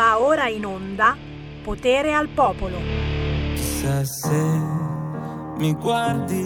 [0.00, 1.14] Va ora in onda
[1.62, 2.78] Potere al Popolo.
[3.54, 4.42] Chissà se
[5.58, 6.42] mi guardi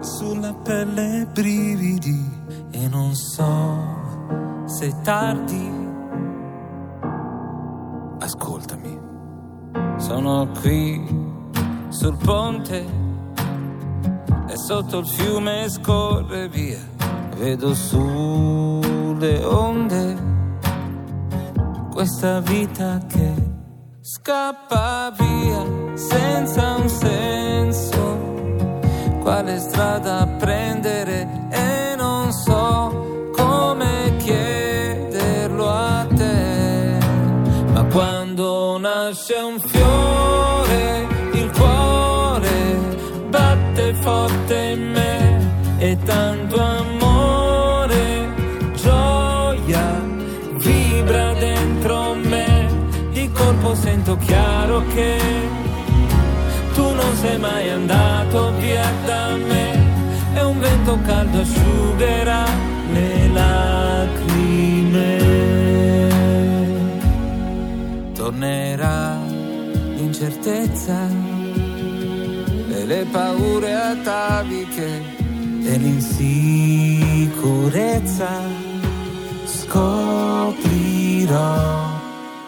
[0.00, 2.30] sulla pelle brividi
[2.72, 5.70] e non so se è tardi.
[8.18, 9.00] Ascoltami,
[9.96, 11.02] sono qui
[11.88, 12.84] sul ponte
[14.46, 16.86] e sotto il fiume scorre via.
[17.38, 20.37] Vedo sulle onde
[21.98, 23.34] questa vita che
[24.00, 25.66] scappa via
[25.96, 28.00] senza un senso.
[29.20, 36.98] Quale strada prendere e non so come chiederlo a te.
[37.72, 39.77] Ma quando nasce un fiore,
[53.68, 55.18] Colpo sento chiaro che
[56.72, 59.76] tu non sei mai andato via da me.
[60.34, 62.46] E un vento caldo asciugherà
[62.92, 65.18] le lacrime.
[68.14, 69.18] Tornerà
[69.96, 71.06] l'incertezza
[72.70, 75.02] e le paure ataviche
[75.62, 78.30] e l'insicurezza
[79.44, 80.58] scoprirò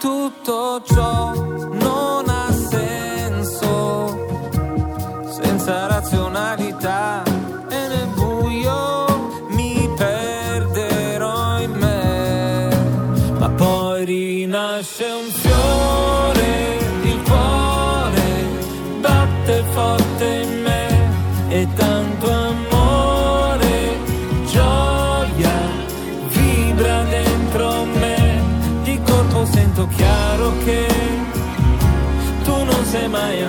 [0.01, 4.19] tutto ciò non ha senso.
[5.29, 7.30] Senza razionalità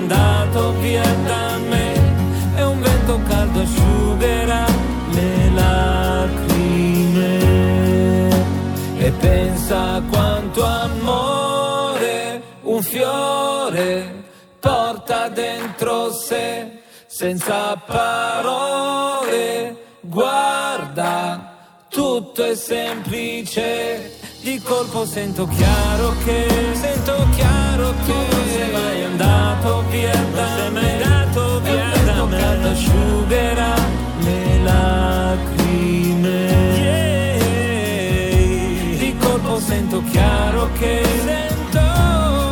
[0.01, 1.94] andato via da me
[2.56, 4.66] e un vento caldo asciugherà
[5.13, 7.39] le lacrime.
[8.97, 14.23] E pensa quanto amore un fiore
[14.59, 21.56] porta dentro sé senza parole guarda
[21.90, 24.10] tutto è semplice
[24.41, 30.72] di colpo sento chiaro che sento chiaro che non sei mai andato via da sei
[30.72, 32.69] mai andato via da me.
[32.72, 33.75] Asciugherà
[34.19, 36.47] le lacrime.
[38.97, 41.81] Di colpo sento chiaro che sento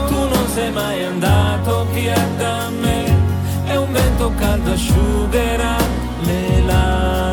[0.07, 3.17] tu non sei mai andato via da me.
[3.65, 5.77] E un vento caldo asciugherà
[6.21, 7.28] le lacrime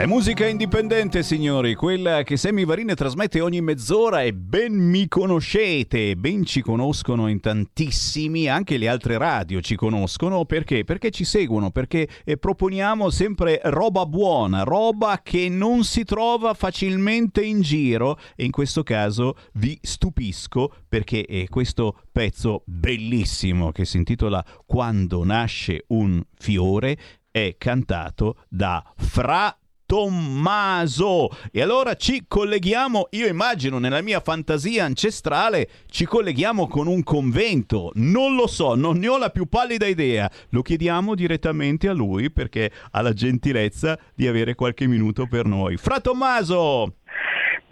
[0.00, 6.16] È musica indipendente, signori, quella che Sammy Varine trasmette ogni mezz'ora e ben mi conoscete,
[6.16, 10.84] ben ci conoscono in tantissimi, anche le altre radio ci conoscono, perché?
[10.84, 17.42] Perché ci seguono, perché eh, proponiamo sempre roba buona, roba che non si trova facilmente
[17.42, 18.18] in giro.
[18.36, 25.22] E in questo caso vi stupisco perché è questo pezzo bellissimo che si intitola Quando
[25.26, 26.96] nasce un fiore
[27.30, 29.59] è cantato da Fra
[29.90, 31.30] Tommaso.
[31.50, 37.90] E allora ci colleghiamo, io immagino nella mia fantasia ancestrale, ci colleghiamo con un convento.
[37.94, 40.30] Non lo so, non ne ho la più pallida idea.
[40.50, 45.76] Lo chiediamo direttamente a lui perché ha la gentilezza di avere qualche minuto per noi.
[45.76, 46.99] Fra Tommaso!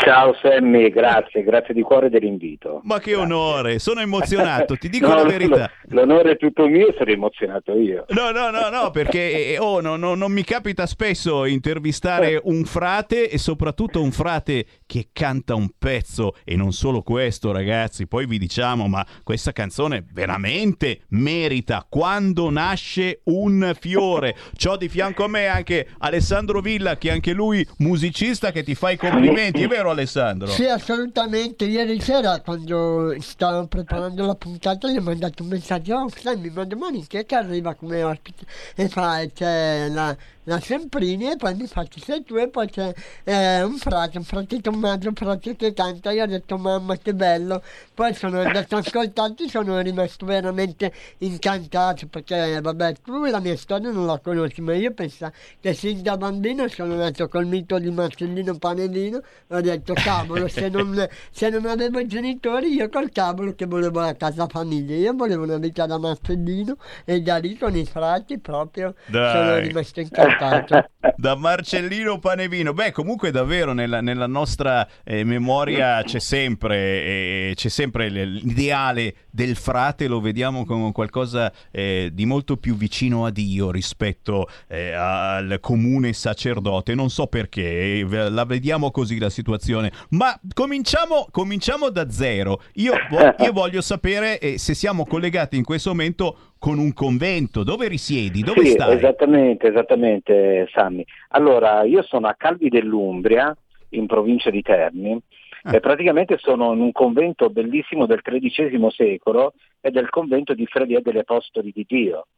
[0.00, 2.81] Ciao Sammy, grazie, grazie di cuore dell'invito.
[2.84, 3.25] Ma che Grazie.
[3.32, 5.70] onore, sono emozionato, ti dico No, la verità.
[5.86, 8.04] lo- L'onore è tutto mio, sono emozionato io.
[8.10, 12.64] No, no, no, no, perché eh, oh, no, no, non mi capita spesso intervistare un
[12.64, 18.06] frate e soprattutto un frate che canta un pezzo e non solo questo, ragazzi.
[18.06, 24.37] Poi vi diciamo, ma questa canzone veramente merita quando nasce un fiore.
[24.56, 28.90] C'ho di fianco a me anche Alessandro Villa, che anche lui musicista, che ti fa
[28.90, 30.49] i complimenti, è vero Alessandro?
[30.49, 31.64] Sì, assolutamente.
[31.64, 35.96] Ieri sera, quando stavo preparando la puntata, gli ho mandato un messaggio.
[35.96, 38.44] Oh, Sammy, ma domani chi che arriva come ospite?
[38.75, 40.17] E fa, c'è la,
[40.49, 42.93] la Semprini e poi mi faccio sei tu e poi c'è
[43.25, 47.15] eh, un frate, un fratito un mezzo frate che canta, io ho detto mamma che
[47.15, 47.62] bello,
[47.93, 53.91] poi sono andato a ascoltarti, sono rimasto veramente incantato perché vabbè tu la mia storia
[53.91, 55.31] non la conosci, ma io penso
[55.61, 60.71] che sin da bambino sono nato col mito di Marcellino Panellino, ho detto cavolo se
[60.71, 65.12] non, se non avevo i genitori io col cavolo che volevo la casa famiglia, io
[65.12, 69.33] volevo una vita da Marcellino e da lì con i frati proprio Dai.
[69.33, 70.37] sono rimasto incantato.
[71.17, 72.73] da Marcellino Panevino.
[72.73, 79.56] Beh, comunque davvero nella, nella nostra eh, memoria c'è sempre, eh, c'è sempre l'ideale del
[79.56, 85.58] frate, lo vediamo come qualcosa eh, di molto più vicino a Dio rispetto eh, al
[85.61, 86.94] comune sacerdote.
[86.94, 89.93] Non so perché, eh, la vediamo così la situazione.
[90.11, 92.62] Ma cominciamo, cominciamo da zero.
[92.75, 92.94] Io,
[93.38, 97.62] io voglio sapere eh, se siamo collegati in questo momento con un convento.
[97.62, 98.43] Dove risiedi?
[98.43, 98.96] Dove sì, stai?
[98.96, 101.05] Esattamente, esattamente, Sammy.
[101.31, 103.56] Allora, io sono a Calvi dell'Umbria,
[103.90, 105.20] in provincia di Terni,
[105.62, 105.75] Ah.
[105.75, 110.66] e praticamente sono in un convento bellissimo del XIII secolo ed è il convento di
[110.66, 112.28] Fredia degli Apostoli di Dio,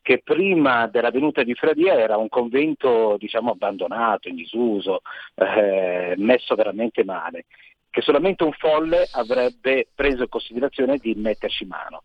[0.00, 5.02] che prima della venuta di Fredia era un convento, diciamo, abbandonato, in disuso,
[5.34, 7.44] eh, messo veramente male,
[7.90, 12.02] che solamente un folle avrebbe preso in considerazione di metterci mano.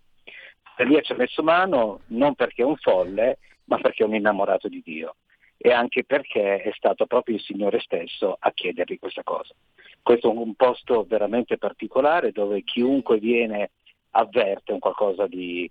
[0.78, 4.68] Elia ci ha messo mano non perché è un folle, ma perché è un innamorato
[4.68, 5.16] di Dio
[5.58, 9.54] e anche perché è stato proprio il Signore stesso a chiedergli questa cosa.
[10.02, 13.72] Questo è un posto veramente particolare dove chiunque viene
[14.12, 15.70] avverte un qualcosa di,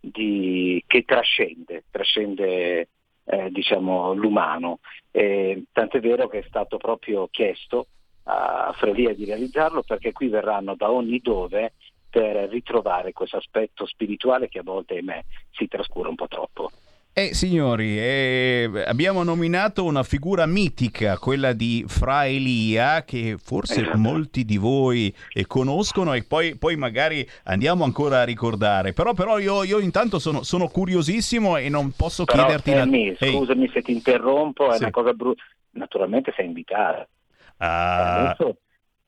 [0.00, 2.88] di, che trascende, trascende
[3.24, 4.80] eh, diciamo, l'umano.
[5.10, 7.86] E, tant'è vero che è stato proprio chiesto
[8.24, 11.72] a Frelia di realizzarlo perché qui verranno da ogni dove
[12.10, 16.70] per ritrovare questo aspetto spirituale che a volte, ahimè, si trascura un po' troppo.
[17.12, 23.98] Eh, signori, eh, abbiamo nominato una figura mitica, quella di Fra Elia, che forse Esatto.
[23.98, 28.92] molti di voi eh, conoscono e poi, poi magari andiamo ancora a ricordare.
[28.92, 32.70] Però, però io, io intanto sono, sono curiosissimo e non posso Però, chiederti...
[32.70, 34.82] Sammy, Ehi, scusami se ti interrompo, è Sì.
[34.82, 35.42] una cosa brutta.
[35.72, 37.08] Naturalmente sei invitato.
[37.56, 38.58] ah, Adesso, ade-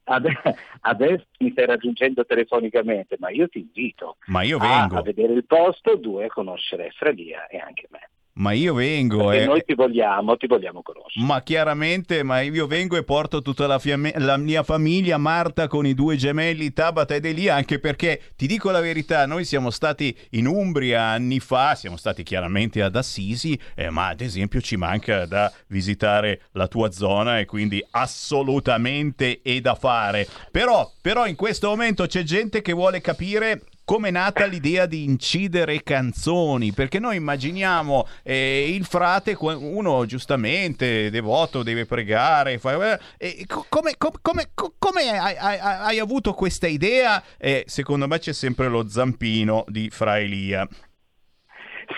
[0.80, 5.96] adesso mi stai raggiungendo telefonicamente, ma io ti invito io a, a vedere il posto,
[5.96, 8.10] due, a conoscere Frelia e anche me.
[8.40, 9.26] Ma io vengo.
[9.26, 9.46] Perché eh.
[9.46, 11.24] noi ti vogliamo, ti vogliamo conoscere.
[11.24, 15.86] Ma chiaramente, ma io vengo e porto tutta la, fiamme- la mia famiglia, Marta con
[15.86, 20.16] i due gemelli, Tabata ed Elia, anche perché ti dico la verità, noi siamo stati
[20.30, 25.26] in Umbria anni fa, siamo stati chiaramente ad Assisi, eh, ma ad esempio ci manca
[25.26, 30.26] da visitare la tua zona e quindi assolutamente è da fare.
[30.50, 35.02] Però, però in questo momento c'è gente che vuole capire come è nata l'idea di
[35.02, 36.70] incidere canzoni?
[36.70, 43.94] Perché noi immaginiamo eh, il frate, uno giustamente devoto deve pregare, fa- eh, co- come,
[43.98, 47.20] co- come- co- come hai, hai- hai avuto questa idea?
[47.36, 50.68] Eh, secondo me c'è sempre lo zampino di Fra Elia.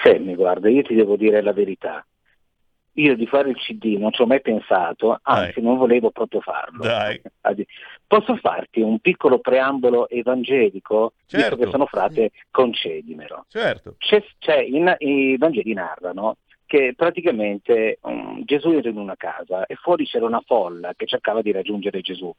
[0.02, 2.02] Sammy, guarda, io ti devo dire la verità.
[2.94, 5.62] Io di fare il CD non ci ho mai pensato, anzi Dai.
[5.62, 6.82] non volevo proprio farlo.
[6.82, 7.20] Dai.
[8.12, 11.14] Posso farti un piccolo preambolo evangelico?
[11.22, 11.56] Visto Certo.
[11.56, 13.46] che sono frate, concedimelo.
[13.48, 13.94] Certo.
[13.96, 16.36] C'è, c'è in- i Vangeli narrano
[16.66, 21.40] che praticamente um, Gesù era in una casa e fuori c'era una folla che cercava
[21.40, 22.30] di raggiungere Gesù.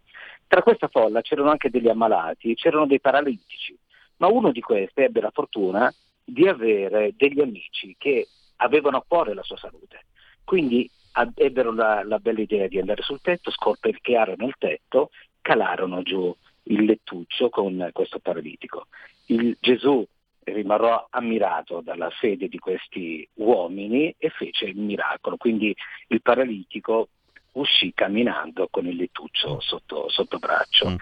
[0.46, 3.76] Tra questa folla c'erano anche degli ammalati, c'erano dei paralitici,
[4.18, 5.92] ma uno di questi ebbe la fortuna
[6.24, 8.28] di avere degli amici che
[8.58, 10.02] avevano a cuore la sua salute.
[10.44, 10.88] Quindi
[11.34, 15.10] ebbero la, la bella idea di andare sul tetto, scorperchiarono il tetto,
[15.44, 18.88] calarono giù il lettuccio con questo paralitico.
[19.28, 20.04] Il Gesù
[20.46, 25.38] rimarrò ammirato dalla fede di questi uomini e fece il miracolo.
[25.38, 25.76] Quindi
[26.08, 27.10] il paralitico
[27.54, 30.92] uscì camminando con il lettuccio sotto, sotto braccio.
[30.92, 30.96] Mm.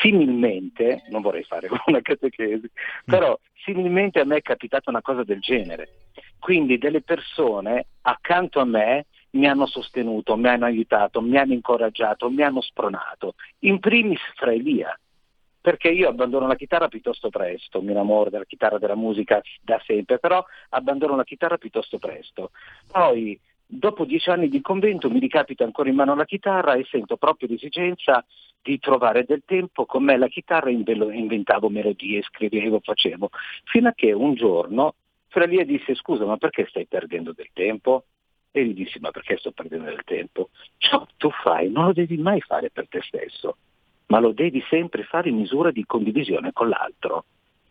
[0.00, 2.70] Similmente, non vorrei fare una catechesi,
[3.04, 5.88] però similmente a me è capitata una cosa del genere.
[6.38, 12.30] Quindi delle persone accanto a me mi hanno sostenuto, mi hanno aiutato, mi hanno incoraggiato,
[12.30, 13.34] mi hanno spronato.
[13.60, 14.98] In primis fra Elia,
[15.60, 20.18] perché io abbandono la chitarra piuttosto presto, mi innamoro della chitarra della musica da sempre,
[20.18, 22.50] però abbandono la chitarra piuttosto presto.
[22.90, 27.16] Poi, dopo dieci anni di convento, mi ricapita ancora in mano la chitarra e sento
[27.16, 28.24] proprio l'esigenza
[28.62, 33.30] di trovare del tempo con me la chitarra, inve- inventavo melodie, scrivevo, facevo,
[33.64, 34.94] fino a che un giorno
[35.30, 38.04] Frelia disse scusa ma perché stai perdendo del tempo?
[38.52, 40.50] E gli dissi ma perché sto perdendo del tempo?
[40.78, 43.56] Ciò che tu fai non lo devi mai fare per te stesso,
[44.06, 47.24] ma lo devi sempre fare in misura di condivisione con l'altro.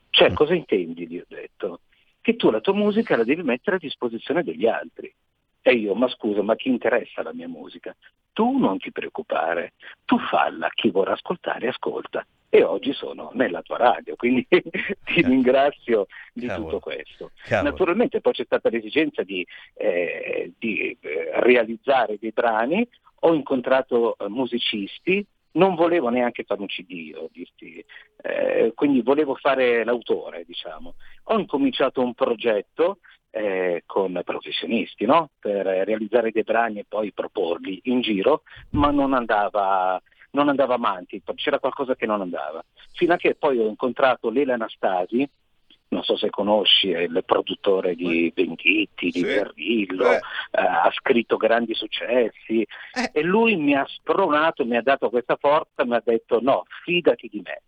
[0.09, 1.07] Cioè cosa intendi?
[1.07, 1.81] Gli ho detto.
[2.21, 5.13] Che tu la tua musica la devi mettere a disposizione degli altri.
[5.61, 7.95] E io, ma scusa, ma chi interessa la mia musica?
[8.31, 9.73] Tu non ti preoccupare,
[10.05, 12.25] tu falla, chi vorrà ascoltare ascolta.
[12.51, 16.65] E oggi sono nella tua radio, quindi ti ringrazio di Cavolo.
[16.65, 17.31] tutto questo.
[17.43, 17.69] Cavolo.
[17.69, 22.87] Naturalmente poi c'è stata l'esigenza di, eh, di, eh, realizzare dei brani,
[23.21, 27.83] ho incontrato eh, musicisti, non volevo neanche fare un CD, io, dirti,
[28.21, 30.95] eh, quindi volevo fare l'autore, diciamo.
[31.25, 32.99] Ho incominciato un progetto
[33.31, 35.29] eh, con professionisti no?
[35.39, 41.21] per realizzare dei brani e poi proporli in giro, ma non andava, non andava avanti,
[41.35, 42.63] c'era qualcosa che non andava.
[42.93, 45.29] Fino a che poi ho incontrato Lela Anastasi,
[45.91, 49.23] non so se conosci, è il produttore di Venditti, di Sì.
[49.23, 50.15] Berrillo, Eh.
[50.15, 50.19] eh,
[50.51, 52.61] ha scritto grandi successi
[52.93, 53.09] Eh.
[53.11, 57.27] e lui mi ha spronato, mi ha dato questa forza, mi ha detto no, fidati
[57.27, 57.61] di me.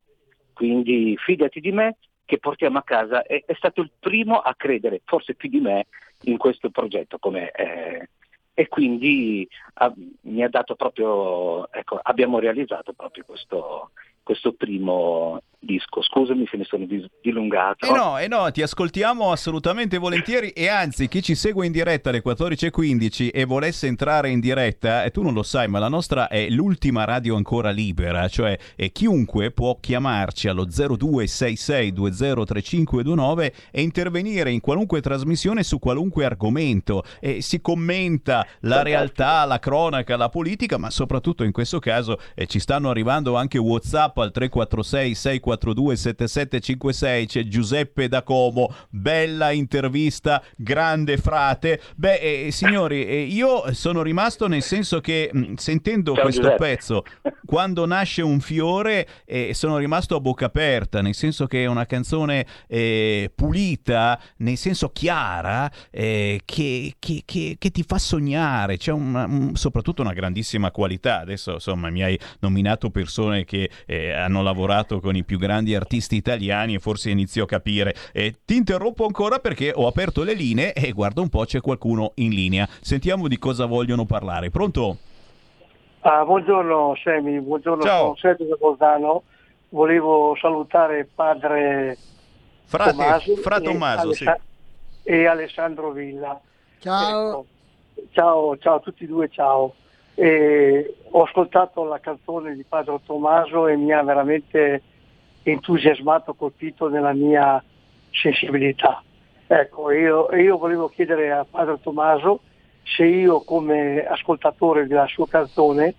[0.53, 1.97] Quindi fidati di me
[2.31, 3.23] che portiamo a casa.
[3.23, 5.87] È, è stato il primo a credere, forse più di me,
[6.23, 8.07] in questo progetto come, eh,
[8.53, 13.91] e quindi ah, mi ha dato proprio, ecco, abbiamo realizzato proprio questo,
[14.23, 16.01] questo primo disco.
[16.01, 16.85] Scusami se mi sono
[17.21, 17.85] dilungato.
[17.85, 22.09] Eh no, eh no, ti ascoltiamo assolutamente volentieri e anzi chi ci segue in diretta
[22.09, 26.27] alle 14.15 e volesse entrare in diretta, e tu non lo sai, ma la nostra
[26.27, 34.61] è l'ultima radio ancora libera, cioè eh, chiunque può chiamarci allo 0266203529 e intervenire in
[34.61, 40.89] qualunque trasmissione su qualunque argomento e si commenta la realtà, la cronaca, la politica, ma
[40.89, 47.43] soprattutto in questo caso eh, ci stanno arrivando anche WhatsApp al 346 642 7756 c'è
[47.47, 51.81] Giuseppe da Como, bella intervista, grande frate.
[51.95, 56.63] Beh, eh, signori, eh, io sono rimasto nel senso che mh, sentendo Ciao, questo Giuseppe.
[56.65, 57.03] pezzo,
[57.45, 61.85] quando nasce un fiore, eh, sono rimasto a bocca aperta, nel senso che è una
[61.85, 68.91] canzone eh, pulita, nel senso chiara, eh, che, che- che- che ti fa sognare, c'è
[68.91, 71.19] una- un- soprattutto una grandissima qualità.
[71.19, 76.15] Adesso insomma mi hai nominato persone che eh, hanno lavorato con i più grandi artisti
[76.15, 77.93] italiani e forse inizio a capire.
[78.13, 82.11] Eh, ti interrompo ancora perché ho aperto le linee e guarda un po' c'è qualcuno
[82.15, 82.67] in linea.
[82.79, 84.49] Sentiamo di cosa vogliono parlare.
[84.49, 84.97] Pronto?
[86.01, 88.01] Ah, buongiorno Semi, buongiorno, Ciao.
[88.01, 89.23] sono Sergio da Bolzano.
[89.69, 91.97] Volevo salutare padre
[92.65, 94.25] Frate, Tommaso Fra e, Tommaso, sì.
[94.25, 94.43] Alessa-
[95.03, 96.39] e Alessandro Villa.
[96.79, 97.29] Ciao.
[97.29, 97.45] Ecco.
[98.11, 99.73] Ciao, ciao a tutti e due, ciao.
[100.15, 104.81] E ho ascoltato la canzone di Padre Tommaso e mi ha veramente
[105.43, 107.63] entusiasmato, colpito nella mia
[108.11, 109.03] sensibilità.
[109.47, 112.41] Ecco, io, io volevo chiedere a Padre Tommaso
[112.83, 115.95] se io come ascoltatore della sua canzone,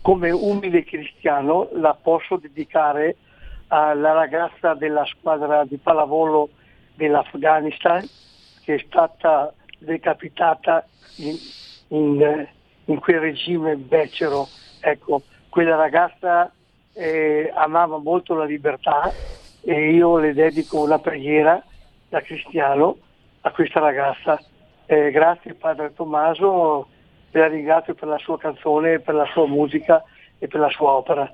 [0.00, 3.16] come umile cristiano, la posso dedicare
[3.68, 6.50] alla ragazza della squadra di pallavolo
[6.94, 8.06] dell'Afghanistan
[8.64, 10.86] che è stata decapitata
[11.16, 11.36] in,
[11.88, 12.48] in-
[12.86, 14.48] in quel regime becero.
[14.80, 16.52] Ecco, quella ragazza
[16.94, 19.12] eh, amava molto la libertà
[19.64, 21.62] e io le dedico una preghiera
[22.08, 22.96] da cristiano
[23.42, 24.40] a questa ragazza.
[24.86, 26.88] Eh, grazie Padre Tommaso,
[27.30, 30.02] la ringrazio per la sua canzone, per la sua musica
[30.38, 31.32] e per la sua opera.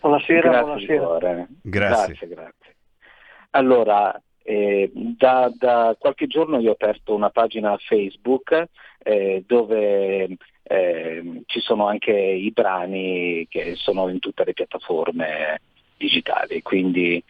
[0.00, 1.04] Buonasera, Grazie buonasera.
[1.04, 1.46] cuore.
[1.62, 2.06] Grazie.
[2.06, 2.76] grazie, grazie.
[3.50, 8.64] Allora, eh, da, da qualche giorno io ho aperto una pagina Facebook
[9.02, 10.36] eh, dove
[10.70, 15.60] eh, ci sono anche i brani che sono in tutte le piattaforme
[15.96, 17.20] digitali, quindi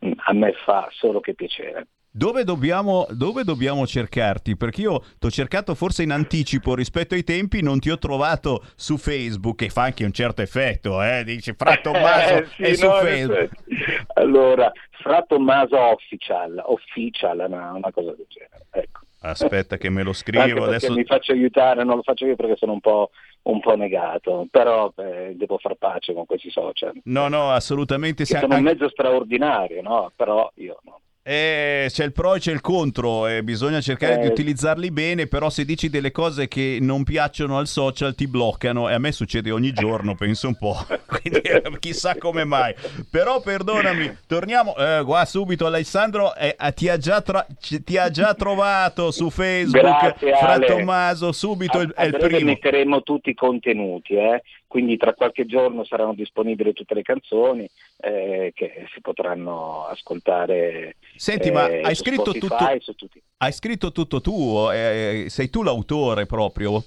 [0.00, 1.86] mh, a me fa solo che piacere.
[2.10, 4.56] Dove dobbiamo, dove dobbiamo cercarti?
[4.56, 8.64] Perché io ti ho cercato forse in anticipo rispetto ai tempi, non ti ho trovato
[8.74, 11.22] su Facebook, che fa anche un certo effetto, eh?
[11.24, 13.50] Dici Fra Tommaso Eh, sì, è su no, Facebook.
[14.14, 18.66] Allora, Fra Tommaso Official, official, una, una cosa del genere.
[18.70, 19.03] Ecco.
[19.24, 20.92] Aspetta che me lo scrivo adesso.
[20.92, 23.10] mi faccio aiutare, non lo faccio io perché sono un po',
[23.42, 26.92] un po' negato, però eh, devo far pace con questi social.
[27.04, 28.24] No, no, assolutamente.
[28.24, 30.12] Che sono un mezzo straordinario, no?
[30.14, 31.00] Però io no.
[31.26, 34.30] Eh, c'è il pro e c'è il contro, e bisogna cercare di Eh.
[34.30, 38.92] utilizzarli bene, però se dici delle cose che non piacciono al social ti bloccano e
[38.92, 40.76] a me succede ogni giorno, penso un po',
[41.08, 42.74] quindi eh, chissà come mai.
[43.10, 48.10] Però perdonami, torniamo eh, qua subito Alessandro, eh, eh, ti, ha già tra- ti ha
[48.10, 50.66] già trovato su Facebook, Grazie, fra Ale.
[50.66, 52.44] Tommaso, subito il- A, è il primo.
[52.50, 54.42] metteremo tutti i contenuti, eh?
[54.74, 57.64] Quindi tra qualche giorno saranno disponibili tutte le canzoni
[57.98, 60.96] eh, che si potranno ascoltare.
[61.14, 63.08] Senti, ma eh, hai su scritto Spotify, tutto-.
[63.36, 66.82] Hai scritto tutto tu, eh, sei tu l'autore proprio?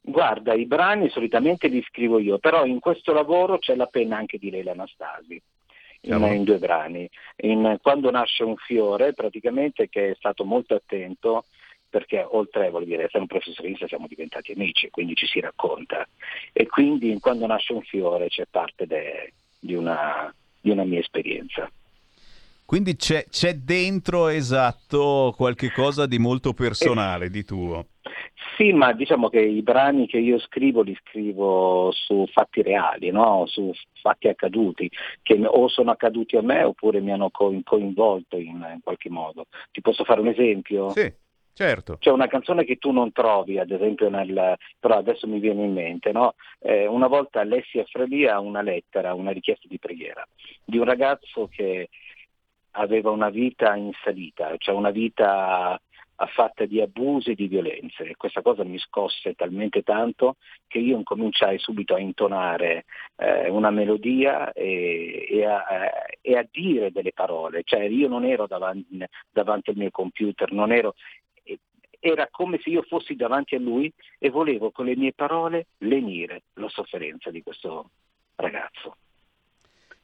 [0.00, 4.38] Guarda, i brani solitamente li scrivo io, però in questo lavoro c'è la penna anche
[4.38, 5.38] di Leila Anastasi.
[6.04, 7.06] In, in due brani.
[7.42, 11.44] In Quando nasce un fiore, praticamente che è stato molto attento
[11.90, 16.06] perché oltre voglio dire, essere un professionista siamo diventati amici, quindi ci si racconta.
[16.52, 21.70] E quindi quando nasce un fiore c'è parte de, di, una, di una mia esperienza.
[22.64, 27.86] Quindi c'è, c'è, dentro esatto qualche cosa di molto personale di tuo.
[28.56, 33.44] Sì, ma diciamo che i brani che io scrivo li scrivo su fatti reali, no?
[33.46, 34.88] su fatti accaduti,
[35.22, 39.46] che o sono accaduti a me oppure mi hanno coinvolto in, in qualche modo.
[39.72, 40.90] Ti posso fare un esempio?
[40.90, 41.10] Sì.
[41.60, 41.98] Certo.
[41.98, 45.74] C'è una canzone che tu non trovi, ad esempio, nel, però adesso mi viene in
[45.74, 46.32] mente, no?
[46.58, 50.26] eh, una volta Alessia Frelia ha una lettera, una richiesta di preghiera
[50.64, 51.90] di un ragazzo che
[52.72, 55.78] aveva una vita in salita, cioè una vita
[56.26, 58.14] fatta di abusi e di violenze.
[58.16, 60.36] Questa cosa mi scosse talmente tanto
[60.66, 62.84] che io incominciai subito a intonare
[63.16, 67.62] eh, una melodia e, e, a, eh, e, a, dire delle parole.
[67.64, 70.94] Cioè io non ero davanti, davanti al mio computer, non ero,
[72.00, 76.42] era come se io fossi davanti a lui e volevo con le mie parole lenire
[76.54, 77.90] la sofferenza di questo
[78.36, 78.96] ragazzo.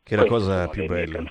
[0.02, 1.24] Che è la cosa più bella.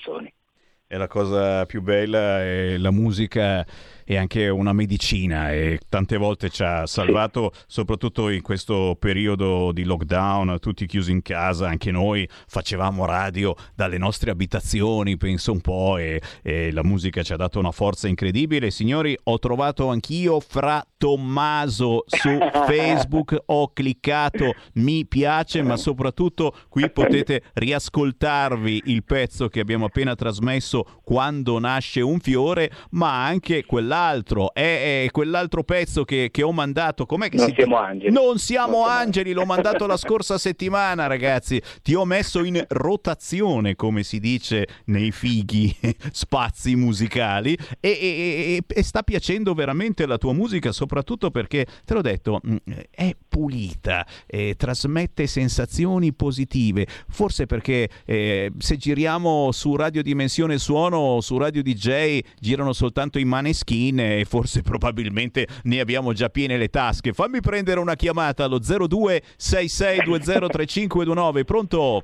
[0.87, 3.65] È la cosa più bella, è la musica
[4.05, 7.63] è anche una medicina e tante volte ci ha salvato, sì.
[7.67, 13.97] soprattutto in questo periodo di lockdown, tutti chiusi in casa, anche noi facevamo radio dalle
[13.97, 18.69] nostre abitazioni, penso un po', e, e la musica ci ha dato una forza incredibile.
[18.69, 22.29] Signori, ho trovato anch'io Fra Tommaso su
[22.67, 30.13] Facebook, ho cliccato mi piace, ma soprattutto qui potete riascoltarvi il pezzo che abbiamo appena
[30.13, 36.43] trasmesso quando nasce un fiore, ma anche quell'altro quell'altro, è, è quell'altro pezzo che, che,
[36.43, 37.05] ho mandato.
[37.05, 37.55] Com'è che non si...
[37.55, 38.11] siamo angeli.
[38.11, 41.61] Non siamo non angeli, l'ho mandato la scorsa settimana, ragazzi.
[41.81, 45.73] Ti ho messo in rotazione, come si dice nei fighi
[46.11, 52.01] spazi musicali, e, e, e, sta piacendo veramente la tua musica, soprattutto perché, te l'ho
[52.01, 52.55] detto, mm,
[52.91, 56.85] è pulita, eh, trasmette sensazioni positive.
[57.07, 63.25] Forse perché eh, se giriamo su Radio Dimensione Suono, su Radio DJ, girano soltanto i
[63.25, 67.13] maneschi sterline e forse probabilmente ne abbiamo già piene le tasche.
[67.13, 71.43] Fammi prendere una chiamata allo 0266203529.
[71.43, 72.03] Pronto?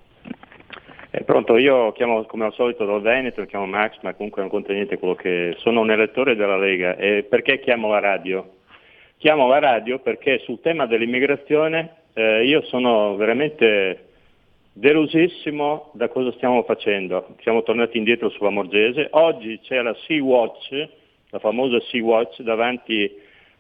[1.14, 4.72] Eh, pronto, io chiamo come al solito dal Veneto, chiamo Max, ma comunque non conta
[4.72, 6.96] niente quello che sono un elettore della Lega.
[6.96, 8.60] E perché chiamo la radio?
[9.17, 14.06] Chiamo la radio perché sul tema dell'immigrazione eh, io sono veramente
[14.74, 17.36] delusissimo da cosa stiamo facendo.
[17.41, 19.10] Siamo tornati indietro sulla Morgese.
[19.12, 21.01] Oggi c'è la Sea Watch
[21.32, 23.12] la famosa Sea-Watch davanti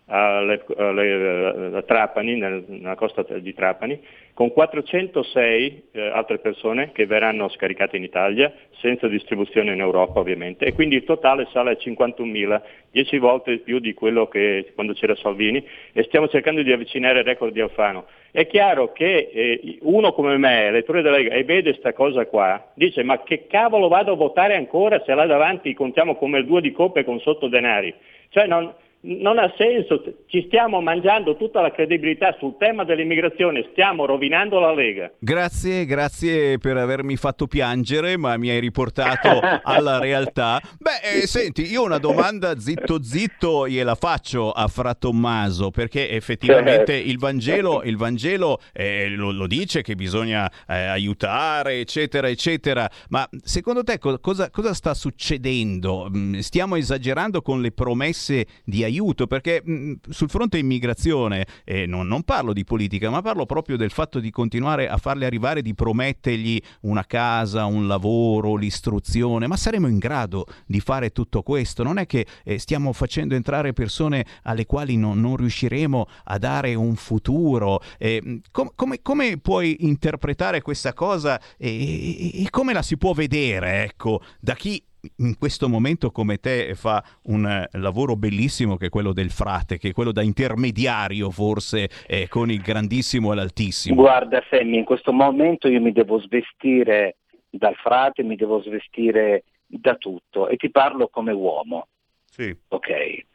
[0.05, 3.99] alle, alle, a Trapani, nel, nella costa di Trapani,
[4.33, 10.65] con 406 eh, altre persone che verranno scaricate in Italia, senza distribuzione in Europa ovviamente,
[10.65, 15.15] e quindi il totale sale a 51.000, 10 volte più di quello che quando c'era
[15.15, 18.05] Salvini, e stiamo cercando di avvicinare il record di Alfano.
[18.31, 22.71] È chiaro che eh, uno come me, elettore della Lega, e vede questa cosa qua,
[22.73, 26.61] dice ma che cavolo vado a votare ancora se là davanti contiamo come il due
[26.61, 27.93] di coppe con sotto denari?
[28.29, 34.05] Cioè non, non ha senso, ci stiamo mangiando tutta la credibilità sul tema dell'immigrazione, stiamo
[34.05, 35.11] rovinando la Lega.
[35.17, 40.61] Grazie, grazie per avermi fatto piangere, ma mi hai riportato alla realtà.
[40.77, 46.93] Beh, eh, senti, io una domanda zitto zitto gliela faccio a Fra Tommaso, perché effettivamente
[46.93, 53.27] il Vangelo, il Vangelo eh, lo, lo, dice che bisogna eh, aiutare, eccetera, eccetera, ma
[53.43, 56.07] secondo te co- cosa, cosa sta succedendo?
[56.15, 58.89] Mm, stiamo esagerando con le promesse di aiuto?
[58.91, 63.77] Aiuto, perché mh, sul fronte immigrazione, e non, non, parlo di politica, ma parlo proprio
[63.77, 69.57] del fatto di continuare a farle arrivare, di promettergli una casa, un lavoro, l'istruzione, ma
[69.57, 71.83] saremo in grado di fare tutto questo?
[71.83, 76.75] Non è che eh, stiamo facendo entrare persone alle quali non, non riusciremo a dare
[76.75, 77.81] un futuro.
[77.97, 83.83] Eh, com- come, come, puoi interpretare questa cosa e, e come la si può vedere,
[83.83, 84.83] ecco, da chi
[85.17, 89.77] in questo momento come te fa un eh, lavoro bellissimo che è quello del frate,
[89.77, 93.95] che è quello da intermediario forse eh, con il grandissimo e l'altissimo.
[93.95, 97.17] Guarda Sammy, in questo momento io mi devo svestire
[97.49, 101.87] dal frate, mi devo svestire da tutto e ti parlo come uomo.
[102.25, 102.55] Sì.
[102.69, 103.25] Ok.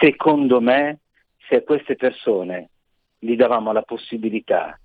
[0.00, 0.98] Secondo me,
[1.48, 2.70] se a queste persone
[3.18, 4.78] gli davamo la possibilità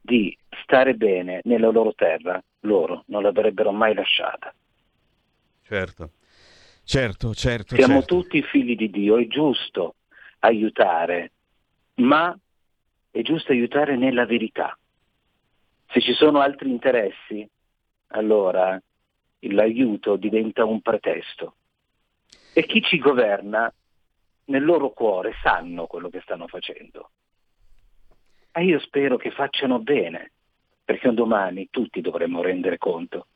[0.00, 4.52] di stare bene nella loro terra, loro non l'avrebbero mai lasciata.
[5.70, 6.10] Certo,
[6.82, 7.76] certo, certo.
[7.76, 8.16] Siamo certo.
[8.16, 9.94] tutti figli di Dio, è giusto
[10.40, 11.30] aiutare,
[12.00, 12.36] ma
[13.08, 14.76] è giusto aiutare nella verità.
[15.92, 17.48] Se ci sono altri interessi,
[18.08, 18.82] allora
[19.38, 21.54] l'aiuto diventa un pretesto.
[22.52, 23.72] E chi ci governa
[24.46, 27.10] nel loro cuore sanno quello che stanno facendo.
[28.50, 30.32] E io spero che facciano bene,
[30.84, 33.28] perché un domani tutti dovremmo rendere conto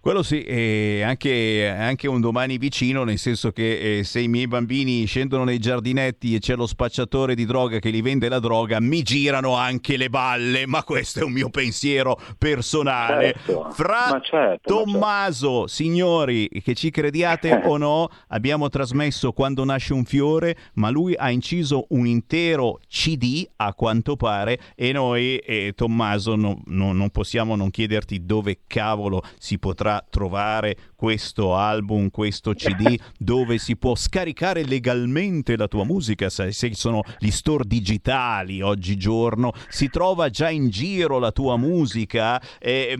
[0.00, 4.46] quello sì, e anche, anche, un domani vicino, nel senso che eh, se i miei
[4.46, 8.80] bambini scendono nei giardinetti e c'è lo spacciatore di droga che li vende la droga,
[8.80, 13.34] mi girano anche le balle, ma questo è un mio pensiero personale.
[13.44, 15.66] Certo, Fra ma certo, Tommaso, ma certo.
[15.66, 21.30] signori, che ci crediate o no, abbiamo trasmesso Quando nasce un fiore, ma lui ha
[21.30, 27.54] inciso un intero CD, a quanto pare, e noi, eh, Tommaso, no, no, non possiamo
[27.54, 33.96] non chiederti dove cavolo si potrà potrà trovare questo album, questo CD, dove si può
[33.96, 40.50] scaricare legalmente la tua musica, se, se sono gli store digitali oggigiorno, si trova già
[40.50, 42.96] in giro la tua musica, eh,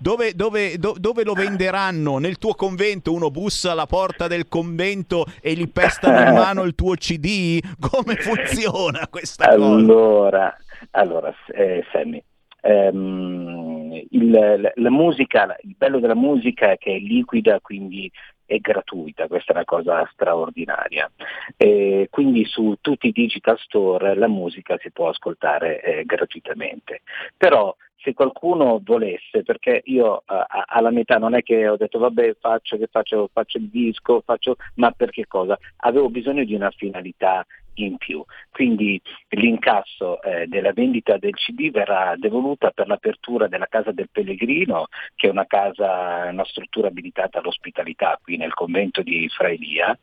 [0.00, 2.18] dove, dove, dove, dove, lo venderanno?
[2.18, 6.74] Nel tuo convento uno bussa alla porta del convento e gli pestano in mano il
[6.74, 7.60] tuo CD?
[7.78, 9.76] Come funziona questa allora, cosa?
[9.76, 10.56] Allora,
[10.90, 12.22] allora eh, Sammy,
[12.62, 13.75] ehm,
[14.10, 18.10] il, la musica, il bello della musica è che è liquida, quindi
[18.44, 21.10] è gratuita, questa è una cosa straordinaria.
[21.56, 27.02] E quindi su tutti i digital store la musica si può ascoltare eh, gratuitamente.
[27.36, 30.34] Però se qualcuno volesse, perché io uh,
[30.66, 34.92] alla metà non è che ho detto vabbè faccio, faccio, faccio il disco, faccio, ma
[34.92, 35.58] per che cosa?
[35.78, 37.44] Avevo bisogno di una finalità
[37.76, 38.24] in più.
[38.50, 44.86] Quindi l'incasso eh, della vendita del CD verrà devoluta per l'apertura della Casa del Pellegrino,
[45.14, 49.98] che è una casa, una struttura abilitata all'ospitalità qui nel convento di Fra Elia,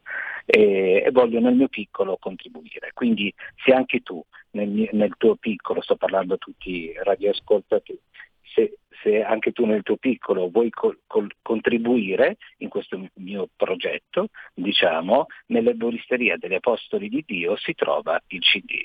[0.46, 2.92] e, e voglio nel mio piccolo contribuire.
[2.94, 3.34] Quindi
[3.64, 8.00] se anche tu nel, nel tuo piccolo, sto parlando a tutti i radioascoltatori,
[8.54, 14.28] se, se, anche tu nel tuo piccolo vuoi col, col, contribuire in questo mio progetto,
[14.54, 18.84] diciamo, nell'erboristeria degli Apostoli di Dio si trova il CD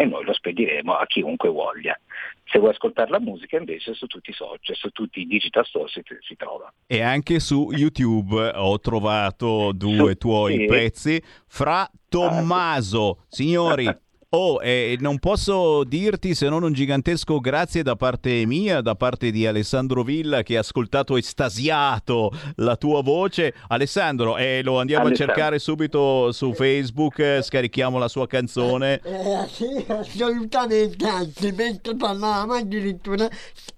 [0.00, 1.98] e noi lo spediremo a chiunque voglia.
[2.44, 5.88] Se vuoi ascoltare la musica invece su tutti i social, su tutti i digital store
[5.88, 6.72] si, si trova.
[6.86, 10.64] E anche su YouTube ho trovato due su, tuoi sì.
[10.66, 13.24] pezzi fra Tommaso.
[13.26, 13.90] Signori,
[14.30, 19.30] Oh, eh, non posso dirti se non un gigantesco grazie da parte mia, da parte
[19.30, 23.54] di Alessandro Villa che ha ascoltato estasiato la tua voce.
[23.68, 25.32] Alessandro, eh, lo andiamo Alessandro.
[25.32, 29.00] a cercare subito su Facebook, eh, scarichiamo la sua canzone.
[29.02, 33.26] Eh, sì, assolutamente, anzi, mentre parlavamo addirittura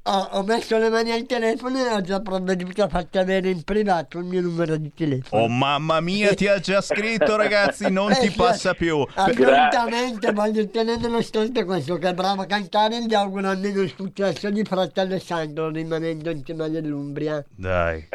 [0.03, 3.63] ho, ho, messo le mani al telefono e ho già provveduto a farti avere in
[3.63, 5.43] privato il mio numero di telefono.
[5.43, 9.07] Oh mamma mia, ti ha già scritto ragazzi, non ti passa più.
[9.15, 13.83] Assolutamente voglio tenere lo stolto questo che è bravo a cantare e gli auguro almeno
[13.83, 17.45] il successo di fratello Alessandro rimanendo in cima dell'Umbria.
[17.55, 18.09] Dai.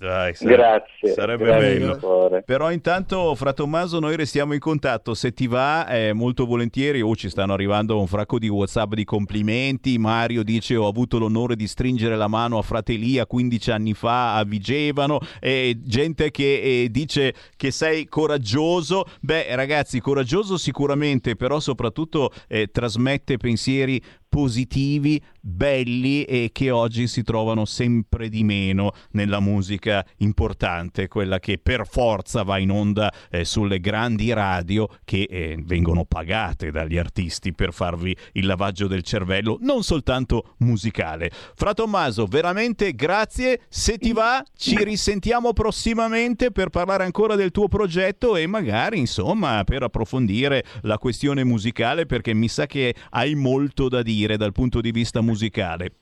[0.00, 1.12] Dai, sare- grazie.
[1.12, 2.42] Sarebbe grazie bello.
[2.46, 5.12] Però intanto, fra Tommaso, noi restiamo in contatto.
[5.12, 7.02] Se ti va, eh, molto volentieri.
[7.02, 9.98] Oh, ci stanno arrivando un fracco di WhatsApp di complimenti.
[9.98, 14.44] Mario dice: Ho avuto l'onore di stringere la mano a Fratellia 15 anni fa a
[14.44, 15.18] Vigevano.
[15.38, 19.04] E gente che eh, dice che sei coraggioso.
[19.20, 27.24] Beh, ragazzi, coraggioso sicuramente, però soprattutto eh, trasmette pensieri positivi, belli e che oggi si
[27.24, 33.44] trovano sempre di meno nella musica importante, quella che per forza va in onda eh,
[33.44, 39.58] sulle grandi radio che eh, vengono pagate dagli artisti per farvi il lavaggio del cervello,
[39.60, 41.30] non soltanto musicale.
[41.56, 47.66] Fra Tommaso, veramente grazie, se ti va ci risentiamo prossimamente per parlare ancora del tuo
[47.66, 53.88] progetto e magari insomma per approfondire la questione musicale perché mi sa che hai molto
[53.88, 55.92] da dire dire dal punto di vista musicale.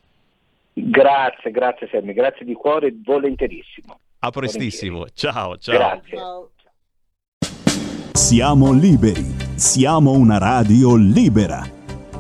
[0.73, 3.99] Grazie, grazie Sammy, grazie di cuore, volentierissimo.
[4.21, 5.77] A prestissimo, ciao, ciao.
[5.77, 6.19] Grazie.
[8.13, 11.63] Siamo liberi, siamo una radio libera.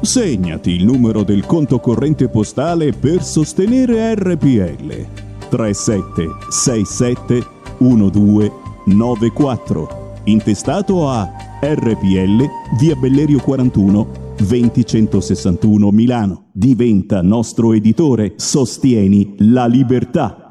[0.01, 5.27] Segnati il numero del conto corrente postale per sostenere RPL.
[5.49, 7.45] 3767
[7.79, 11.29] 1294 intestato a
[11.61, 12.45] RPL
[12.79, 16.51] via Bellerio 41 20161 Milano.
[16.53, 18.35] Diventa nostro editore.
[18.37, 20.49] Sostieni la libertà.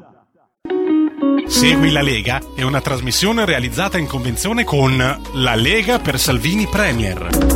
[1.46, 7.47] Segui la Lega è una trasmissione realizzata in convenzione con La Lega per Salvini Premier.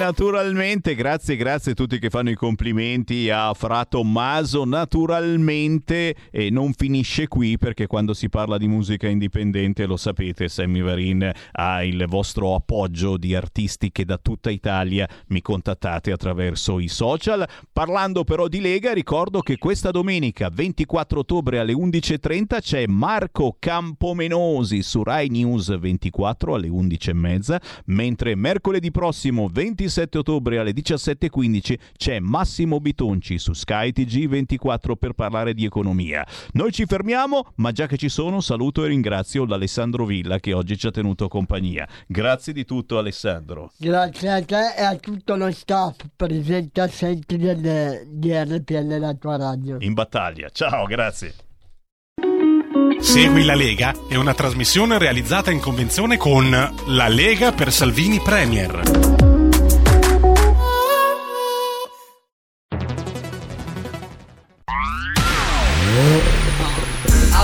[0.00, 4.64] Naturalmente, grazie, grazie a tutti che fanno i complimenti a Fra Tommaso.
[4.64, 10.80] Naturalmente e non finisce qui perché quando si parla di musica indipendente, lo sapete, Sammy
[10.80, 16.88] Varin ha il vostro appoggio di artisti che da tutta Italia mi contattate attraverso i
[16.88, 17.46] social.
[17.70, 24.82] Parlando però di Lega, ricordo che questa domenica 24 ottobre alle 11.30 c'è Marco Campomenosi
[24.82, 29.48] su Rai News 24 alle 11.30, mentre mercoledì prossimo
[29.90, 36.24] 27 ottobre alle 17.15 c'è Massimo Bitonci su Sky TG24 per parlare di economia.
[36.52, 40.78] Noi ci fermiamo, ma già che ci sono saluto e ringrazio l'Alessandro Villa che oggi
[40.78, 41.86] ci ha tenuto compagnia.
[42.06, 43.72] Grazie di tutto Alessandro.
[43.76, 49.36] Grazie a te e a tutto lo staff presente assenti del, di RPL la tua
[49.36, 49.76] radio.
[49.80, 50.48] In battaglia.
[50.50, 51.34] Ciao, grazie.
[53.00, 59.29] Segui la Lega è una trasmissione realizzata in convenzione con La Lega per Salvini Premier.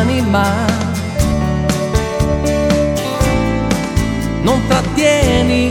[0.00, 0.64] L'anima.
[4.42, 5.70] Non trattieni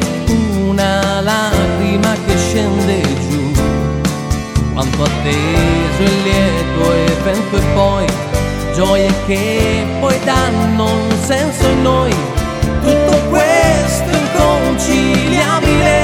[0.67, 3.51] una lacrima che scende giù.
[4.73, 8.05] Quanto atteso e lieto evento e poi
[8.73, 12.15] gioie che poi danno un senso in noi
[12.81, 15.98] tutto questo inconciliabile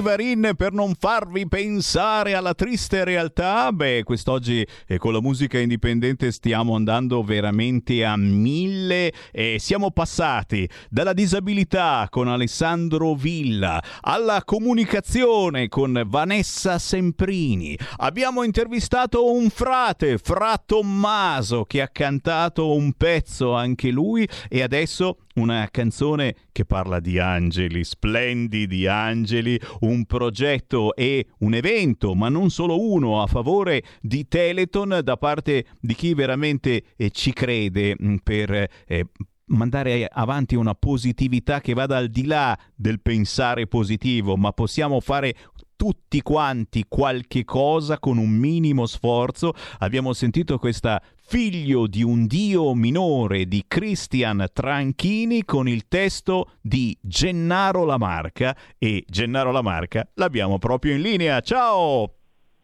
[0.00, 3.70] Sammy Varin per non farvi pensare alla triste realtà.
[3.72, 10.68] Beh, quest'oggi eh, con la musica indipendente stiamo andando veramente a mille e siamo passati
[10.88, 17.78] dalla disabilità con Alessandro Villa alla comunicazione con Vanessa Semprini.
[17.98, 25.18] Abbiamo intervistato un frate, Fra Tommaso, che ha cantato un pezzo anche lui e adesso
[25.40, 32.50] una canzone che parla di angeli, splendidi angeli, un progetto e un evento, ma non
[32.50, 38.16] solo uno, a favore di Teleton da parte di chi veramente eh, ci crede mm,
[38.22, 39.06] per eh,
[39.46, 45.34] mandare avanti una positività che vada al di là del pensare positivo, ma possiamo fare
[45.80, 49.54] tutti quanti qualche cosa con un minimo sforzo.
[49.78, 56.98] Abbiamo sentito questa figlio di un dio minore di Christian Tranchini con il testo di
[57.00, 61.38] Gennaro Lamarca e Gennaro Lamarca l'abbiamo proprio in linea.
[61.38, 62.14] Ciao!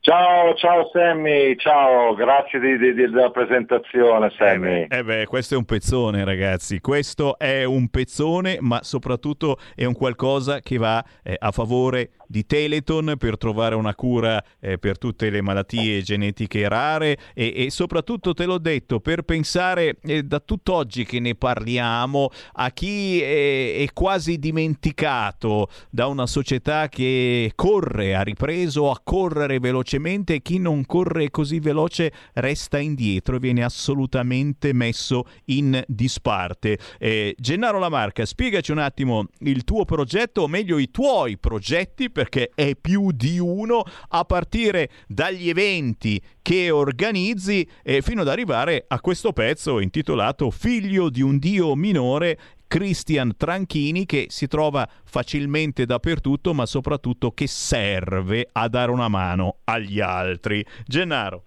[0.01, 4.83] Ciao, ciao Sammy, ciao, grazie di, di, della presentazione Sammy.
[4.83, 9.59] Eh beh, eh beh, questo è un pezzone ragazzi, questo è un pezzone ma soprattutto
[9.75, 14.79] è un qualcosa che va eh, a favore di Teleton per trovare una cura eh,
[14.79, 20.23] per tutte le malattie genetiche rare e, e soprattutto te l'ho detto per pensare eh,
[20.23, 27.53] da tutt'oggi che ne parliamo a chi è, è, quasi dimenticato da una società che
[27.55, 33.39] corre, ha ripreso a correre velocemente e chi non corre così veloce resta indietro e
[33.39, 36.79] viene assolutamente messo in disparte.
[36.99, 42.51] Eh, Gennaro Lamarca, spiegaci un attimo il tuo progetto o meglio i tuoi progetti perché
[42.55, 49.01] è più di uno, a partire dagli eventi che organizzi eh, fino ad arrivare a
[49.01, 56.55] questo pezzo intitolato Figlio di un Dio minore Christian Tranchini che si trova facilmente dappertutto
[56.55, 60.65] ma soprattutto che serve a dare una mano agli altri.
[60.87, 61.43] Gennaro.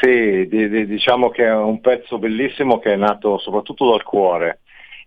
[0.00, 4.60] Sì, diciamo che è un pezzo bellissimo che è nato soprattutto dal cuore,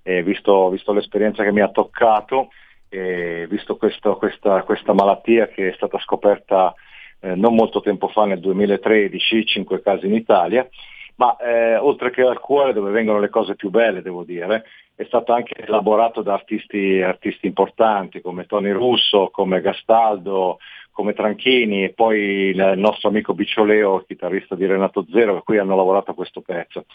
[0.04, 2.50] eh, visto, visto l'esperienza che mi ha toccato
[2.94, 6.76] e visto questo, questa, questa, malattia che è stata scoperta
[7.22, 10.68] eh, non molto tempo fa, nel 2013, 5 casi in Italia,
[11.16, 15.04] ma eh, oltre che al cuore dove vengono le cose più belle, devo dire, è
[15.06, 20.60] stato anche elaborato da artisti, artisti importanti come Tony Russo, come Gastaldo,
[20.92, 25.76] come Tranchini e poi il nostro amico Biccioleo, chitarrista di Renato Zero, che qui hanno
[25.76, 26.86] lavorato a questo pezzo.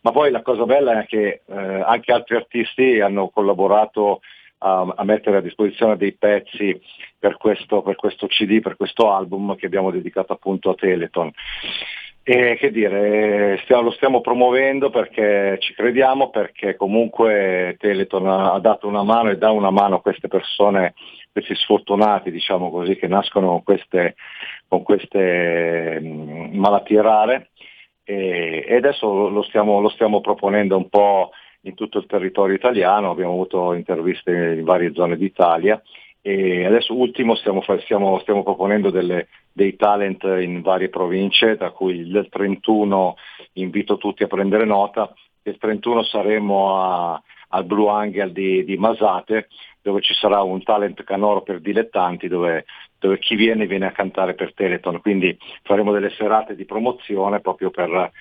[0.00, 4.20] Ma poi la cosa bella è che eh, anche altri artisti hanno collaborato
[4.62, 6.80] a, a, mettere a disposizione dei pezzi
[7.18, 11.30] per questo, per questo CD, per questo album che abbiamo dedicato appunto a Teleton.
[12.24, 18.86] E che dire, stiamo, lo stiamo promuovendo perché ci crediamo, perché comunque Teleton ha, dato
[18.86, 20.94] una mano e dà una mano a queste persone,
[21.32, 24.14] questi sfortunati, diciamo così, che nascono con queste,
[24.68, 27.50] con queste mh, malattie rare
[28.04, 31.30] e, e adesso lo stiamo, lo stiamo proponendo un po'
[31.62, 35.80] in tutto il territorio italiano, abbiamo avuto interviste in varie zone d'Italia
[36.20, 41.96] e adesso ultimo stiamo, stiamo, stiamo proponendo delle, dei talent in varie province, da cui
[41.96, 43.16] il 31
[43.54, 49.48] invito tutti a prendere nota, il 31 saremo a, al Blue Angel di, di, Masate,
[49.82, 52.66] dove ci sarà un talent canoro per dilettanti, dove,
[53.00, 57.70] dove chi viene viene a cantare per Teleton, quindi faremo delle serate di promozione proprio
[57.70, 58.12] per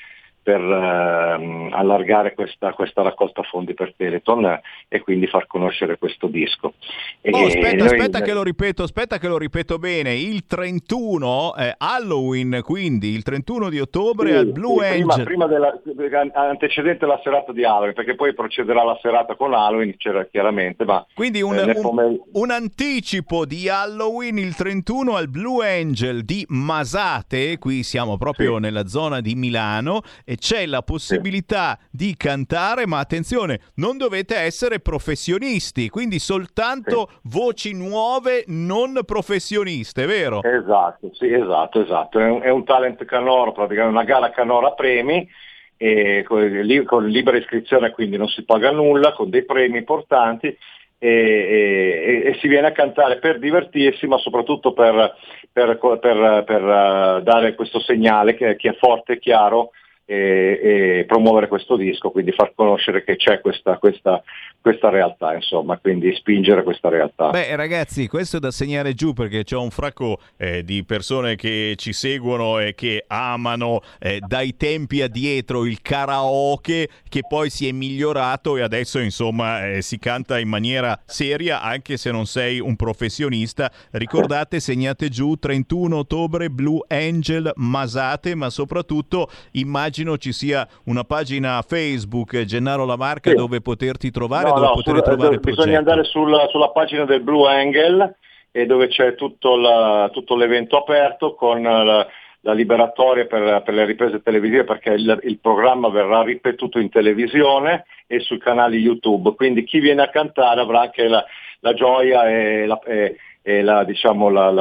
[0.43, 6.73] per ehm, allargare questa, questa, raccolta fondi per Teleton e quindi far conoscere questo disco.
[7.21, 7.85] Oh, aspetta, noi...
[7.85, 13.21] aspetta che lo ripeto, aspetta che lo ripeto bene, il 31 eh, Halloween, quindi il
[13.21, 15.23] 31 di ottobre sì, al Blue sì, Angel.
[15.23, 19.95] Prima, prima della, antecedente la serata di Halloween, perché poi procederà la serata con Halloween,
[19.97, 21.05] c'era chiaramente, ma...
[21.13, 27.59] Quindi un, eh, un, un anticipo di Halloween il 31 al Blue Angel di Masate,
[27.59, 28.61] qui siamo proprio sì.
[28.61, 30.01] nella zona di Milano
[30.31, 37.19] e c'è la possibilità di cantare, ma attenzione, non dovete essere professionisti, quindi soltanto sì.
[37.23, 40.41] voci nuove non professioniste, vero?
[40.41, 42.17] Esatto, sì, esatto, esatto.
[42.17, 45.27] È un, è un talent canora, praticamente una gara canora premi
[45.75, 46.49] e con,
[46.85, 52.37] con libera iscrizione quindi non si paga nulla, con dei premi importanti e, e, e,
[52.39, 55.13] si viene a cantare per divertirsi, ma soprattutto per,
[55.51, 59.71] per, per, per uh, dare questo segnale che, che, è forte e chiaro
[60.11, 60.59] e,
[60.99, 64.21] e promuovere questo disco, quindi far conoscere che c'è questa, questa,
[64.61, 67.31] questa realtà, insomma, quindi spingere questa realtà.
[67.31, 71.73] Beh, ragazzi, questo è da segnare giù perché c'è un fracco eh, di persone che
[71.77, 77.71] ci seguono e che amano eh, dai tempi addietro il karaoke che poi si è
[77.71, 82.75] migliorato e adesso, insomma, eh, si canta in maniera seria anche se non sei un
[82.75, 83.71] professionista.
[83.91, 91.63] Ricordate, segnate giù 31 ottobre Blue Angel Masate, ma soprattutto immagino ci sia una pagina
[91.67, 93.35] Facebook, Gennaro Lamarca, sì.
[93.35, 97.05] dove poterti trovare, no, dove no, poter sul, trovare il Bisogna andare sulla, sulla, pagina
[97.05, 98.15] del Blue Angle
[98.51, 102.05] e dove c'è tutto, la, tutto l'evento aperto con la,
[102.41, 107.85] la liberatoria per, per, le riprese televisive perché il, il, programma verrà ripetuto in televisione
[108.07, 111.23] e sui canali YouTube, quindi chi viene a cantare avrà anche la,
[111.59, 114.51] la gioia e la, e, e la, diciamo, la,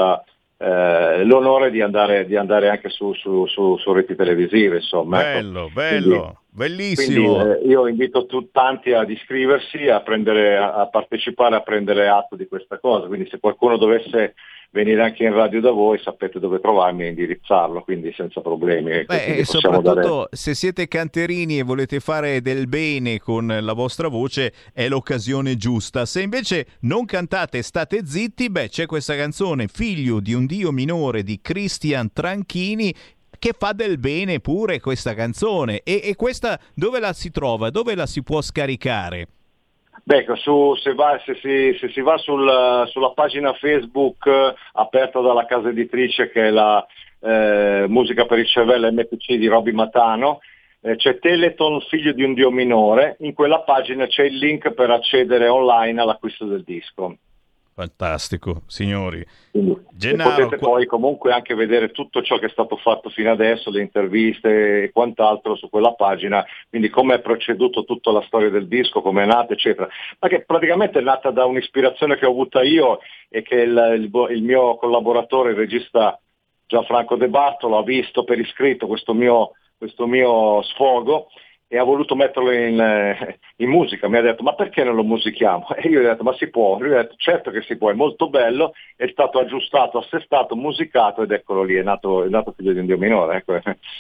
[0.63, 4.77] eh, l'onore di andare, di andare, anche su, su, su, su reti televisive.
[4.77, 5.71] Insomma, bello, ecco.
[5.73, 7.35] bello, quindi, bellissimo.
[7.35, 12.37] Quindi, eh, io invito tu, tanti ad iscriversi, a, prendere, a partecipare, a prendere atto
[12.37, 13.07] di questa cosa.
[13.07, 14.35] Quindi se qualcuno dovesse
[14.73, 19.05] venire anche in radio da voi, sapete dove trovarmi e indirizzarlo, quindi senza problemi.
[19.05, 20.29] Beh, e soprattutto dare...
[20.31, 26.07] se siete canterini e volete fare del bene con la vostra voce, è l'occasione giusta.
[26.07, 30.71] Se invece non cantate e state zitti, beh, c'è questa canzone, Figlio di un Dio
[30.71, 32.95] minore di Christian Tranchini,
[33.39, 35.81] che fa del bene pure questa canzone.
[35.83, 37.71] E, e questa dove la si trova?
[37.71, 39.27] Dove la si può scaricare?
[40.03, 45.21] Beh, su, se, va, se, si, se, si, va sul, sulla pagina Facebook eh, aperta
[45.21, 46.85] dalla casa editrice che è la
[47.21, 50.41] eh, Musica per il cervello MPC di Roby Matano,
[50.81, 54.91] eh, c'è Teleton Figlio di un Dio minore, in quella pagina c'è il link per
[54.91, 57.17] accedere online all'acquisto del disco.
[57.81, 59.25] Fantastico, signori.
[59.91, 63.81] Gennaro, potete poi comunque anche vedere tutto ciò che è stato fatto fino adesso, le
[63.81, 69.01] interviste e quant'altro su quella pagina, quindi come è proceduto tutta la storia del disco,
[69.01, 69.89] come è nata, eccetera.
[70.19, 72.99] Ma che praticamente è nata da un'ispirazione che ho avuta io
[73.31, 76.21] e che il, il, il mio collaboratore, il regista
[76.67, 81.29] Gianfranco De Bartolo, ha visto per iscritto questo mio, questo mio sfogo
[81.73, 85.05] e ha voluto metterlo in, eh, in, musica, mi ha detto ma perché non lo
[85.05, 85.69] musichiamo?
[85.77, 87.91] E io gli ho detto ma si può, lui ha detto certo che si può,
[87.91, 92.55] è molto bello, è stato aggiustato, assestato, musicato ed eccolo lì, è nato, è nato
[92.57, 93.55] figlio di un Dio minore, ecco.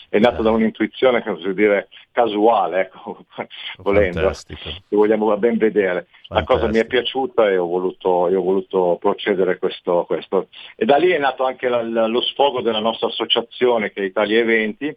[0.08, 3.24] è nato da un'intuizione, così dire, casuale, ecco,
[3.78, 4.56] volendo, se
[4.88, 6.08] vogliamo ben vedere.
[6.26, 6.34] Fantastico.
[6.34, 10.96] La cosa mi è piaciuta e ho voluto, ho voluto procedere questo, questo, E da
[10.96, 14.96] lì è nato anche la, la, lo sfogo della nostra associazione che è Italia Eventi,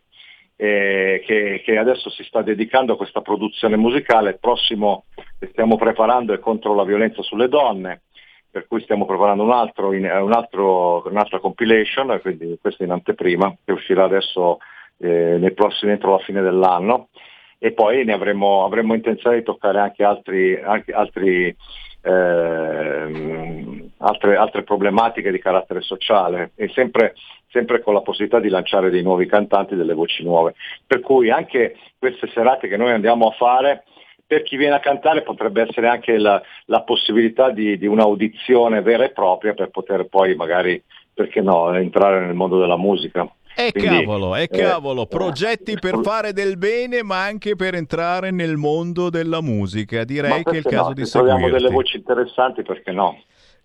[0.55, 4.31] eh, che, che, adesso si sta dedicando a questa produzione musicale.
[4.31, 5.05] Il prossimo
[5.39, 8.01] che stiamo preparando è contro la violenza sulle donne,
[8.49, 13.55] per cui stiamo preparando un altro, in, un altro, un'altra compilation, quindi questa in anteprima,
[13.63, 14.59] che uscirà adesso
[14.99, 17.09] eh, nei prossimi, entro la fine dell'anno.
[17.57, 21.55] E poi ne avremo, avremo intenzione di toccare anche altri, anche altri
[22.01, 27.15] eh, altre, altre, problematiche di carattere sociale e sempre,
[27.49, 30.55] sempre, con la possibilità di lanciare dei nuovi cantanti, delle voci nuove.
[30.85, 33.83] Per cui anche queste serate che noi andiamo a fare,
[34.25, 39.05] per chi viene a cantare potrebbe essere anche la, la possibilità di, di un'audizione vera
[39.05, 40.81] e propria per poter poi magari,
[41.13, 43.29] perché no, entrare nel mondo della musica.
[43.55, 48.31] E Quindi, cavolo, e eh, cavolo, progetti per fare del bene ma anche per entrare
[48.31, 50.03] nel mondo della musica.
[50.03, 51.37] Direi che è il caso no, di seguirti.
[51.37, 53.21] Troviamo delle voci interessanti perché no?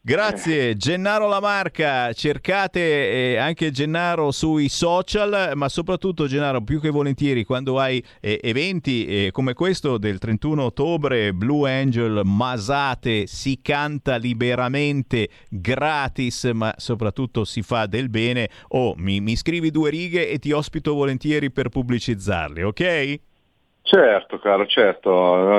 [0.09, 7.44] Grazie Gennaro Lamarca, cercate eh, anche Gennaro sui social, ma soprattutto Gennaro più che volentieri
[7.44, 14.16] quando hai eh, eventi eh, come questo del 31 ottobre, Blue Angel, Masate, si canta
[14.16, 20.38] liberamente, gratis, ma soprattutto si fa del bene, oh, mi, mi scrivi due righe e
[20.38, 23.20] ti ospito volentieri per pubblicizzarli, ok?
[23.89, 25.11] Certo, caro, certo,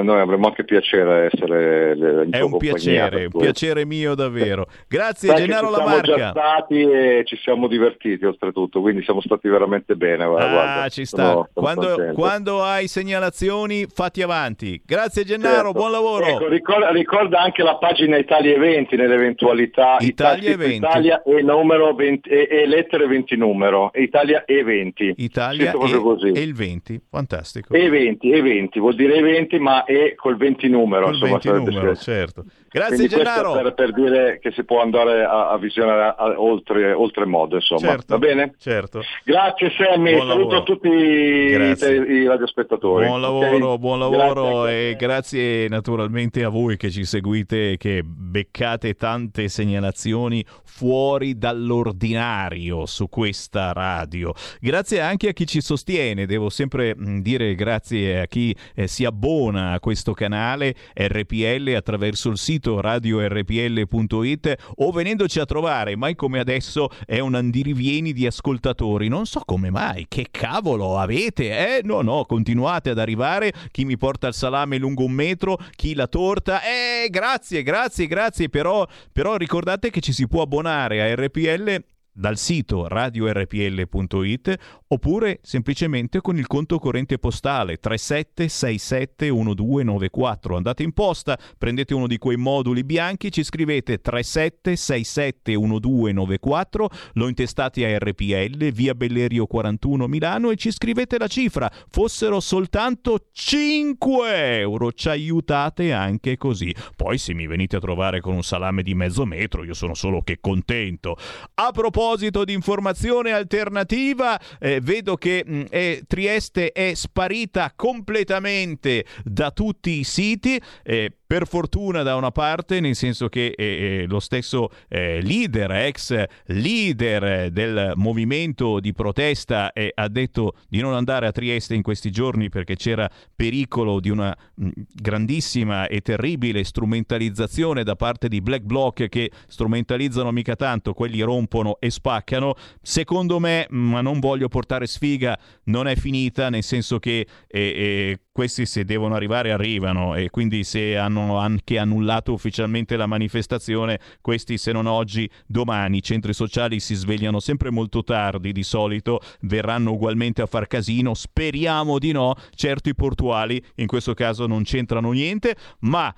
[0.04, 1.94] noi avremmo anche piacere essere
[2.26, 4.68] in È un piacere, un piacere mio davvero.
[4.88, 6.04] Grazie Sai Gennaro Lamarca.
[6.04, 10.26] Siamo già stati e ci siamo divertiti oltretutto, quindi siamo stati veramente bene.
[10.26, 11.24] Ah, guarda, ci sta.
[11.24, 14.80] Sono, sono quando, quando, hai segnalazioni, fatti avanti.
[14.86, 15.72] Grazie Gennaro, certo.
[15.72, 16.26] buon lavoro.
[16.28, 19.96] Ecco, ricorda, ricorda, anche la pagina Italia Eventi nell'eventualità.
[20.02, 20.76] Italia Eventi.
[20.76, 23.90] Italia e, numero 20, e, e lettere 20 numero.
[23.96, 25.16] Italia Eventi.
[25.18, 27.74] Italia e, e il 20, fantastico.
[27.74, 31.06] Eventi 20, eventi, vuol dire eventi, ma è col 20 numero.
[31.06, 32.46] Col insomma, 20 sarebbe numero, certo.
[32.72, 33.54] Grazie Quindi Gennaro.
[33.54, 37.80] Per, per dire che si può andare a, a visionare a- oltre, oltremodo, insomma.
[37.80, 38.54] Certo, Va bene?
[38.60, 39.02] Certo.
[39.24, 40.64] Grazie Sammy, Buon saluto lavoro.
[40.64, 41.96] tutti i, Grazie.
[41.96, 43.06] i radioaspettatori.
[43.08, 43.42] Buon ok?
[43.42, 44.90] lavoro, buon lavoro Grazie.
[44.92, 52.86] e grazie naturalmente a voi che ci seguite e che beccate tante segnalazioni fuori dall'ordinario
[52.86, 54.32] su questa radio.
[54.60, 59.74] Grazie anche a chi ci sostiene, devo sempre dire grazie a chi eh, si abbona
[59.74, 66.90] a questo canale RPL attraverso il sito radiorpl.it o venendoci a trovare, mai come adesso
[67.06, 69.08] è un andirivieni di ascoltatori.
[69.08, 71.78] Non so come mai, che cavolo avete?
[71.78, 73.54] Eh, no, no, continuate ad arrivare.
[73.72, 76.62] Chi mi porta il salame lungo un metro, chi la torta.
[76.62, 78.50] Eh, grazie, grazie, grazie.
[78.50, 81.84] Però, però ricordate che ci si può abbonare a RPL
[82.20, 84.58] dal sito radiorpl.it
[84.88, 90.56] oppure semplicemente con il conto corrente postale 37671294.
[90.56, 97.98] Andate in posta, prendete uno di quei moduli bianchi, ci scrivete 37671294, lo intestate a
[97.98, 101.72] RPL, via Bellerio 41 Milano e ci scrivete la cifra.
[101.90, 106.76] Fossero soltanto 5 euro, ci aiutate anche così.
[106.98, 110.22] Poi se mi venite a trovare con un salame di mezzo metro, io sono solo
[110.22, 111.16] che contento.
[111.54, 112.08] A proposito
[112.44, 120.04] di informazione alternativa, eh, vedo che mh, eh, Trieste è sparita completamente da tutti i
[120.04, 120.62] siti.
[120.84, 125.70] eh, per fortuna da una parte, nel senso che eh, eh, lo stesso eh, leader,
[125.70, 131.84] ex leader del movimento di protesta, eh, ha detto di non andare a Trieste in
[131.84, 138.42] questi giorni perché c'era pericolo di una mh, grandissima e terribile strumentalizzazione da parte di
[138.42, 142.56] Black Bloc che strumentalizzano mica tanto, quelli rompono e spaccano.
[142.82, 148.20] Secondo me, ma non voglio portare sfiga, non è finita, nel senso che eh, eh,
[148.32, 154.58] questi se devono arrivare arrivano e quindi se hanno anche annullato ufficialmente la manifestazione, questi
[154.58, 159.92] se non oggi, domani, i centri sociali si svegliano sempre molto tardi di solito, verranno
[159.92, 165.12] ugualmente a far casino, speriamo di no, certo i portuali in questo caso non c'entrano
[165.12, 166.14] niente, ma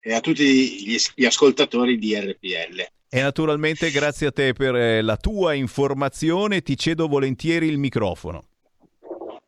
[0.00, 2.86] e a tutti gli, gli ascoltatori di RPL.
[3.08, 8.46] E naturalmente grazie a te per eh, la tua informazione, ti cedo volentieri il microfono.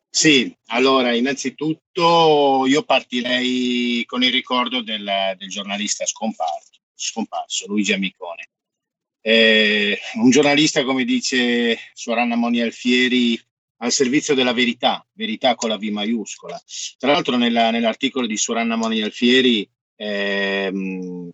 [0.09, 8.49] Sì, allora innanzitutto io partirei con il ricordo del, del giornalista scomparso, scomparso, Luigi Amicone.
[9.19, 13.41] Eh, un giornalista, come dice Suoranna Moni Alfieri,
[13.77, 16.59] al servizio della verità, verità con la V maiuscola.
[16.97, 19.67] Tra l'altro nella- nell'articolo di Suoranna Moni Alfieri
[19.97, 21.31] ehm,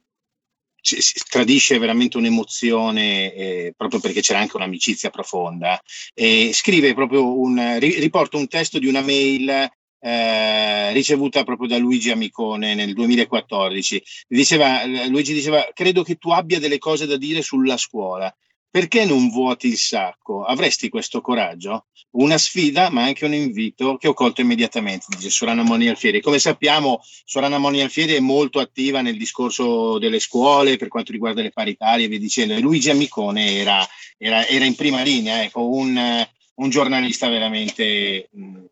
[0.82, 5.80] si tradisce veramente un'emozione eh, proprio perché c'era anche un'amicizia profonda
[6.14, 9.70] e scrive proprio un ri- riporta un testo di una mail
[10.04, 16.60] eh, ricevuta proprio da Luigi Amicone nel 2014 diceva, Luigi diceva credo che tu abbia
[16.60, 18.36] delle cose da dire sulla scuola
[18.72, 20.46] perché non vuoti il sacco?
[20.46, 21.88] Avresti questo coraggio?
[22.12, 26.22] Una sfida, ma anche un invito che ho colto immediatamente, dice Sorana Moni Alfieri.
[26.22, 31.42] Come sappiamo, Sorana Moni Alfieri è molto attiva nel discorso delle scuole per quanto riguarda
[31.42, 32.54] le paritarie e via dicendo.
[32.54, 33.86] E Luigi Amicone era,
[34.18, 38.64] era- era in prima linea, ecco, un, un giornalista veramente, mh,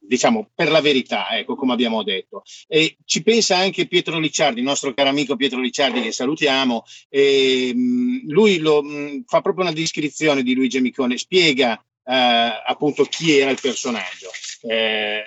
[0.00, 2.42] diciamo, per la verità, ecco, come abbiamo detto.
[2.66, 6.84] E ci pensa anche Pietro Licciardi, il nostro caro amico Pietro Licciardi, che salutiamo.
[7.08, 11.74] E, mh, lui lo, mh, fa proprio una descrizione di Luigi Amicone, spiega
[12.04, 14.30] eh, appunto chi era il personaggio.
[14.62, 15.22] Eh,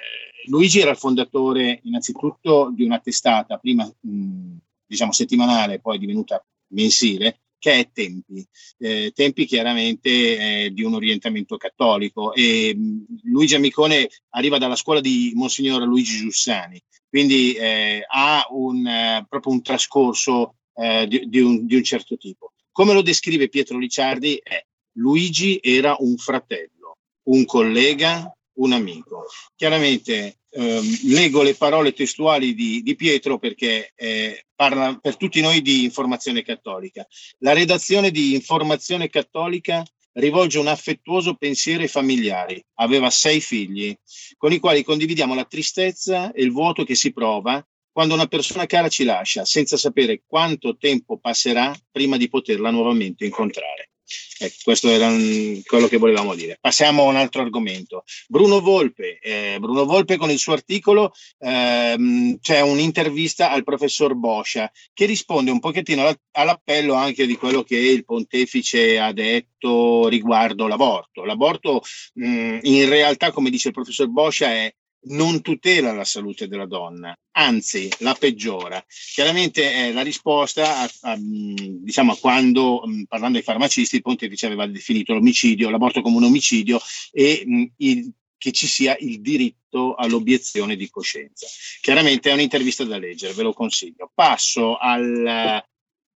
[0.47, 4.55] Luigi era il fondatore innanzitutto di una testata, prima mh,
[4.85, 8.45] diciamo settimanale, poi divenuta mensile, che è Tempi.
[8.77, 12.75] Eh, Tempi chiaramente di un orientamento cattolico e
[13.23, 19.53] Luigi Amicone arriva dalla scuola di Monsignor Luigi Giussani, quindi eh, ha un, eh, proprio
[19.53, 22.51] un trascorso eh, di, di un, di un certo tipo.
[22.69, 24.41] Come lo descrive Pietro Licciardi?
[24.43, 24.61] È
[24.97, 26.97] Luigi era un fratello,
[27.29, 29.25] un collega, un amico.
[29.55, 35.61] Chiaramente ehm, leggo le parole testuali di, di Pietro perché eh, parla per tutti noi
[35.61, 37.05] di informazione cattolica.
[37.39, 39.83] La redazione di Informazione Cattolica
[40.13, 42.63] rivolge un affettuoso pensiero ai familiari.
[42.75, 43.95] Aveva sei figli,
[44.37, 48.65] con i quali condividiamo la tristezza e il vuoto che si prova quando una persona
[48.65, 53.92] cara ci lascia, senza sapere quanto tempo passerà prima di poterla nuovamente incontrare.
[54.39, 56.57] Ecco, questo era mm, quello che volevamo dire.
[56.59, 58.03] Passiamo a un altro argomento.
[58.27, 64.71] Bruno Volpe, eh, Bruno Volpe con il suo articolo ehm, c'è un'intervista al professor Boscia
[64.93, 71.23] che risponde un pochettino all'appello anche di quello che il pontefice ha detto riguardo l'aborto.
[71.23, 71.81] L'aborto
[72.13, 74.73] mh, in realtà, come dice il professor Boscia, è
[75.05, 78.83] non tutela la salute della donna, anzi la peggiora.
[78.87, 84.67] Chiaramente è la risposta a, a, diciamo, a quando, parlando ai farmacisti, il pontefice aveva
[84.67, 86.79] definito l'omicidio, l'aborto come un omicidio
[87.11, 91.47] e mh, il, che ci sia il diritto all'obiezione di coscienza.
[91.81, 94.11] Chiaramente è un'intervista da leggere, ve lo consiglio.
[94.13, 95.63] Passo al,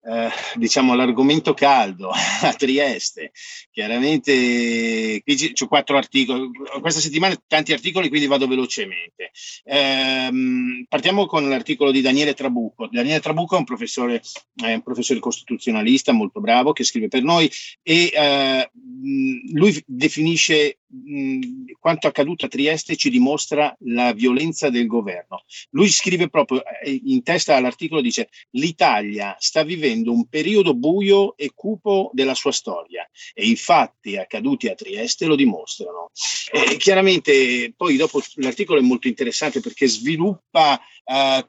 [0.08, 2.10] eh, diciamo l'argomento caldo
[2.42, 3.32] a Trieste.
[3.72, 6.50] Chiaramente qui c'è quattro articoli,
[6.80, 9.32] questa settimana tanti articoli, quindi vado velocemente.
[9.64, 10.30] Eh,
[10.88, 12.88] partiamo con l'articolo di Daniele Trabucco.
[12.90, 14.22] Daniele Trabucco è un professore,
[14.56, 17.52] è un professore costituzionalista molto bravo che scrive per noi
[17.84, 18.72] e eh,
[19.54, 25.44] lui definisce mh, quanto accaduto a Trieste ci dimostra la violenza del governo.
[25.72, 31.52] Lui scrive proprio eh, in testa all'articolo dice l'Italia sta vivendo un periodo buio e
[31.54, 36.12] cupo della sua storia e i fatti accaduti a Trieste lo dimostrano.
[36.52, 41.48] E chiaramente poi dopo l'articolo è molto interessante perché sviluppa uh,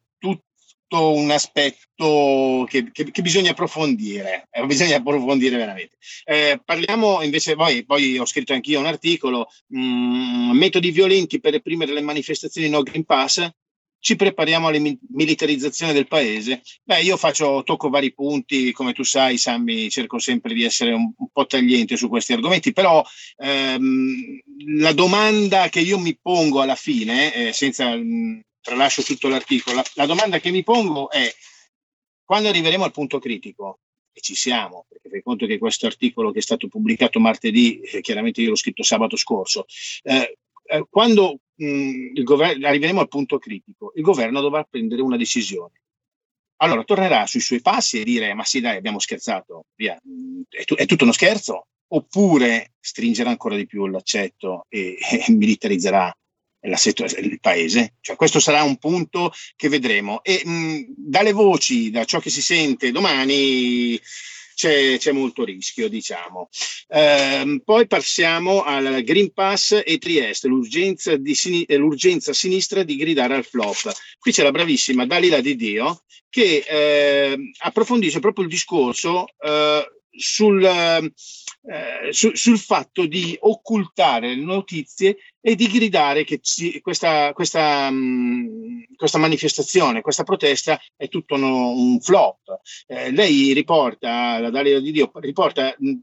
[0.88, 5.96] tutto un aspetto che, che, che, bisogna approfondire, eh, bisogna approfondire veramente.
[6.24, 11.52] Eh, parliamo invece, poi, poi, ho scritto anch'io un articolo, mh, mm, metodi violenti per
[11.52, 13.46] reprimere le manifestazioni no Green Pass,
[14.00, 14.78] ci prepariamo alla
[15.10, 16.62] militarizzazione del paese.
[16.84, 21.12] Beh, io faccio, tocco vari punti, come tu sai, Sammy, cerco sempre di essere un,
[21.16, 23.04] un po' tagliente su questi argomenti, però
[23.36, 24.40] ehm,
[24.78, 29.82] la domanda che io mi pongo alla fine, eh, senza mh, mm, tralascio tutto l'articolo,
[29.94, 31.32] la, domanda che mi pongo è
[32.24, 33.80] quando arriveremo al punto critico,
[34.12, 38.00] e ci siamo, perché fai conto che questo articolo che è stato pubblicato martedì, eh,
[38.00, 39.64] chiaramente io l'ho scritto sabato scorso,
[40.02, 45.02] eh, eh, quando mh, mm, il governo, arriveremo al punto critico, il governo dovrà prendere
[45.02, 45.82] una decisione.
[46.60, 49.96] Allora tornerà sui suoi passi e dire ma sì dai abbiamo scherzato, via,
[50.48, 51.68] è, tu, è tutto uno scherzo?
[51.90, 56.12] Oppure stringerà ancora di più l'accetto e, e militarizzerà
[56.60, 57.94] il paese.
[58.00, 60.22] Cioè, questo sarà un punto che vedremo.
[60.22, 64.00] E mh, dalle voci, da ciò che si sente domani,
[64.54, 66.48] c'è, c'è molto rischio, diciamo.
[66.88, 71.36] Eh, poi passiamo al Green Pass e Trieste, l'urgenza, di,
[71.68, 73.92] l'urgenza sinistra di gridare al flop.
[74.18, 80.64] Qui c'è la bravissima Dalila Di Dio che eh, approfondisce proprio il discorso eh, sul,
[80.64, 87.90] eh, su, sul fatto di occultare le notizie e di gridare che ci, questa, questa,
[87.90, 92.60] mh, mm, questa, manifestazione, questa protesta è tutto uno, un flop.
[92.86, 95.94] Eh, lei riporta, la Dalia di Dio, riporta mh, mm,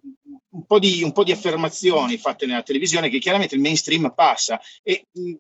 [0.52, 4.60] un, po di, un po' di affermazioni fatte nella televisione che chiaramente il mainstream passa
[4.82, 5.34] e mh, mm,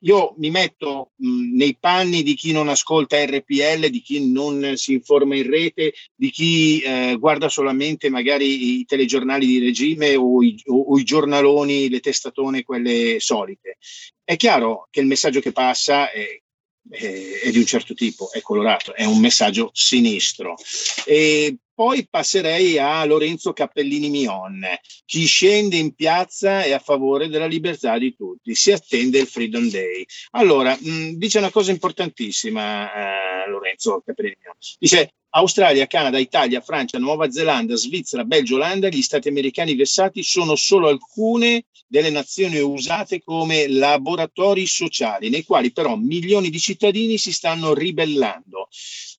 [0.00, 4.92] io mi metto mh, nei panni di chi non ascolta RPL, di chi non si
[4.92, 10.60] informa in rete, di chi eh, guarda solamente magari i telegiornali di regime o i,
[10.66, 13.76] o, o i giornaloni, le testatone, quelle solite.
[14.22, 16.40] È chiaro che il messaggio che passa è
[16.88, 20.56] è, di un certo tipo, è colorato, è un messaggio sinistro.
[21.04, 24.62] E poi passerei a Lorenzo Cappellini Mion.
[25.04, 29.68] Chi scende in piazza è a favore della libertà di tutti, si attende il Freedom
[29.70, 30.04] Day.
[30.32, 34.56] Allora, mh, dice una cosa importantissima eh, Lorenzo Cappellini Mion.
[34.78, 40.56] Dice Australia, Canada, Italia, Francia, Nuova Zelanda, Svizzera, Belgio, Olanda, gli stati americani vessati sono
[40.56, 47.32] solo alcune delle nazioni usate come laboratori sociali, nei quali però milioni di cittadini si
[47.32, 48.68] stanno ribellando.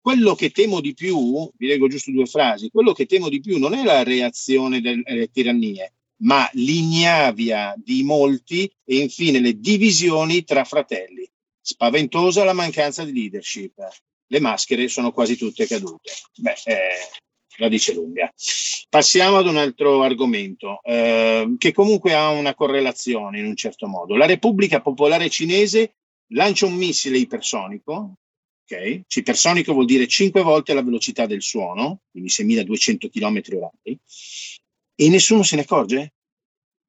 [0.02, 3.58] Quello che temo di più, vi leggo giusto due frasi, quello che temo di più
[3.58, 5.94] non è la reazione delle tirannie,
[6.24, 11.30] ma l'ignavia di molti e infine le divisioni tra fratelli.
[11.62, 13.76] Spaventosa la mancanza di leadership
[14.32, 16.14] le maschere sono quasi tutte cadute.
[16.38, 16.98] Beh, eh,
[17.58, 18.32] la dice lunga.
[18.90, 24.16] Passiamo ad un altro argomento eh, che comunque ha una correlazione in un certo modo.
[24.16, 25.96] La Repubblica Popolare Cinese
[26.30, 28.14] lancia un missile ipersonico.
[28.64, 29.04] Okay?
[29.06, 34.00] Ipersonico vuol dire 5 volte la velocità del suono, quindi 6200 km orari,
[34.96, 36.14] e nessuno se ne accorge?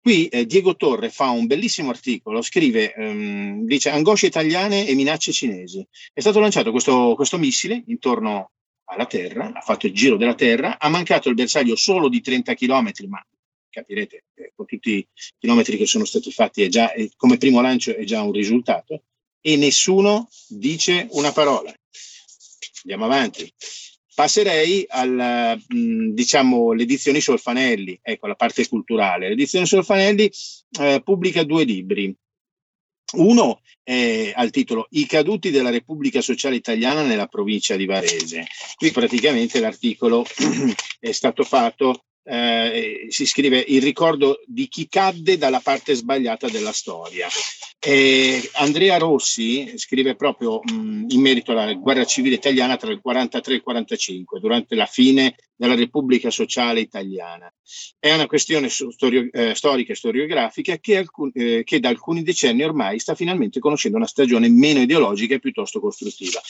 [0.02, 5.30] Qui eh, Diego Torre fa un bellissimo articolo, scrive, ehm, dice angosce italiane e minacce
[5.30, 5.86] cinesi.
[6.12, 8.50] È stato lanciato questo, questo missile intorno
[8.86, 12.52] alla Terra, ha fatto il giro della Terra, ha mancato il bersaglio solo di 30
[12.54, 13.24] km, ma
[13.70, 15.06] capirete, eh, con tutti i
[15.38, 19.04] chilometri che sono stati fatti, è già, è, come primo lancio è già un risultato,
[19.40, 21.72] e nessuno dice una parola.
[22.82, 23.48] Andiamo avanti.
[24.14, 29.28] Passerei al, mh, diciamo, le edizioni Solfanelli, ecco la parte culturale.
[29.28, 30.30] L'edizione Solfanelli
[30.80, 32.14] eh, pubblica due libri.
[33.14, 38.46] Uno è al titolo I caduti della Repubblica Sociale Italiana nella provincia di Varese.
[38.76, 40.24] Qui praticamente l'articolo
[40.98, 46.72] è stato fatto eh, si scrive il ricordo di chi cadde dalla parte sbagliata della
[46.72, 47.28] storia.
[47.84, 53.52] E Andrea Rossi scrive proprio mh, in merito alla guerra civile italiana tra il 43
[53.52, 57.52] e il 45, durante la fine della Repubblica Sociale Italiana.
[57.98, 62.62] È una questione storio, eh, storica e storiografica che, alcun, eh, che, da alcuni decenni
[62.62, 66.40] ormai sta finalmente conoscendo una stagione meno ideologica e piuttosto costruttiva.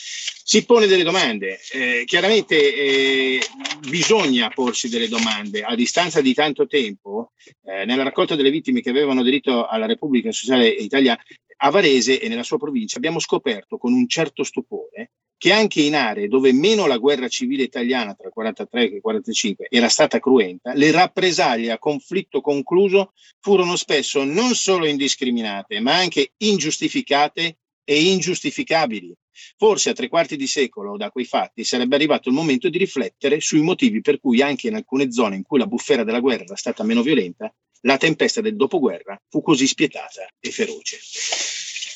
[0.53, 3.40] Si pone delle domande, eh, chiaramente eh,
[3.88, 5.62] bisogna porsi delle domande.
[5.62, 7.32] A distanza di tanto tempo,
[7.64, 11.22] eh, nella raccolta delle vittime che avevano aderito alla Repubblica Sociale Italiana,
[11.57, 15.94] a Varese e nella sua provincia abbiamo scoperto con un certo stupore che anche in
[15.94, 20.20] aree dove meno la guerra civile italiana tra il 43 e il 45 era stata
[20.20, 28.03] cruenta, le rappresaglie a conflitto concluso furono spesso non solo indiscriminate, ma anche ingiustificate e
[28.03, 29.14] ingiustificabili.
[29.57, 33.41] Forse a tre quarti di secolo da quei fatti sarebbe arrivato il momento di riflettere
[33.41, 36.57] sui motivi per cui anche in alcune zone in cui la bufera della guerra era
[36.57, 37.53] stata meno violenta,
[37.83, 40.99] la tempesta del dopoguerra fu così spietata e feroce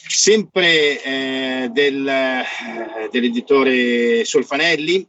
[0.09, 5.07] sempre eh, del, eh, dell'editore Solfanelli.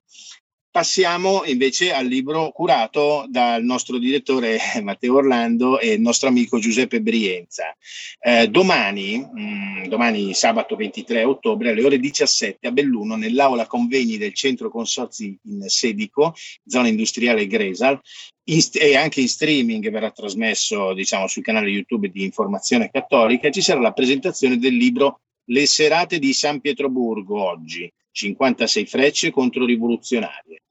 [0.78, 7.02] Passiamo invece al libro curato dal nostro direttore Matteo Orlando e il nostro amico Giuseppe
[7.02, 7.76] Brienza.
[8.20, 14.20] Eh, domani, mh, mm, domani sabato 23 ottobre alle ore 17 a Belluno, nell'aula convegni
[14.20, 18.00] del centro consorzi in Sedico, zona industriale Gresal,
[18.44, 23.62] in, e anche in streaming verrà trasmesso diciamo, sul canale YouTube di Informazione Cattolica, ci
[23.62, 30.64] sarà la presentazione del libro Le serate di San Pietroburgo oggi, 56 frecce contro rivoluzionarie.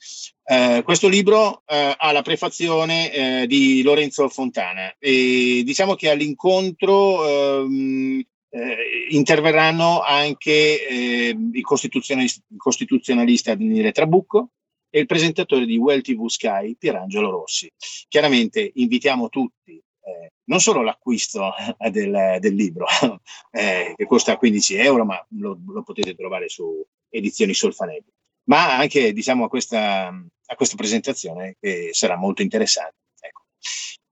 [0.44, 7.26] Eh, questo libro eh, ha la prefazione eh, di Lorenzo Fontana e diciamo che all'incontro
[7.26, 8.76] ehm, eh,
[9.10, 14.50] interverranno anche eh, il costituzionalista, il costituzionalista Daniele Trabucco,
[14.88, 17.70] e il presentatore di Well TV Sky, Pierangelo Rossi.
[18.08, 21.52] Chiaramente invitiamo tutti, eh, non solo l'acquisto
[21.90, 22.86] del, del libro,
[23.50, 26.82] eh, che costa 15 euro, ma lo, lo, potete trovare su
[27.16, 28.12] Edizioni Solfanelli,
[28.44, 32.96] ma anche diciamo, a, questa, a questa presentazione che sarà molto interessante.
[33.20, 33.44] Ecco.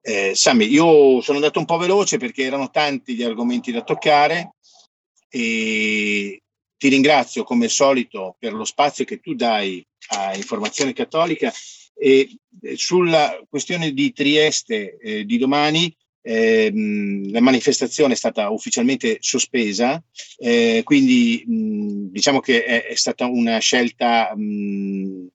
[0.00, 4.54] Eh, Sammy, io sono andato un po' veloce perché erano tanti gli argomenti da toccare
[5.28, 6.42] e
[6.76, 11.52] ti ringrazio come al solito per lo spazio che tu dai a Informazione Cattolica
[11.96, 12.36] e
[12.74, 15.94] sulla questione di Trieste eh, di domani
[16.26, 16.72] eh,
[17.30, 20.02] la manifestazione è stata ufficialmente sospesa,
[20.38, 25.26] eh, quindi mh, diciamo che è, è, stata una scelta mh,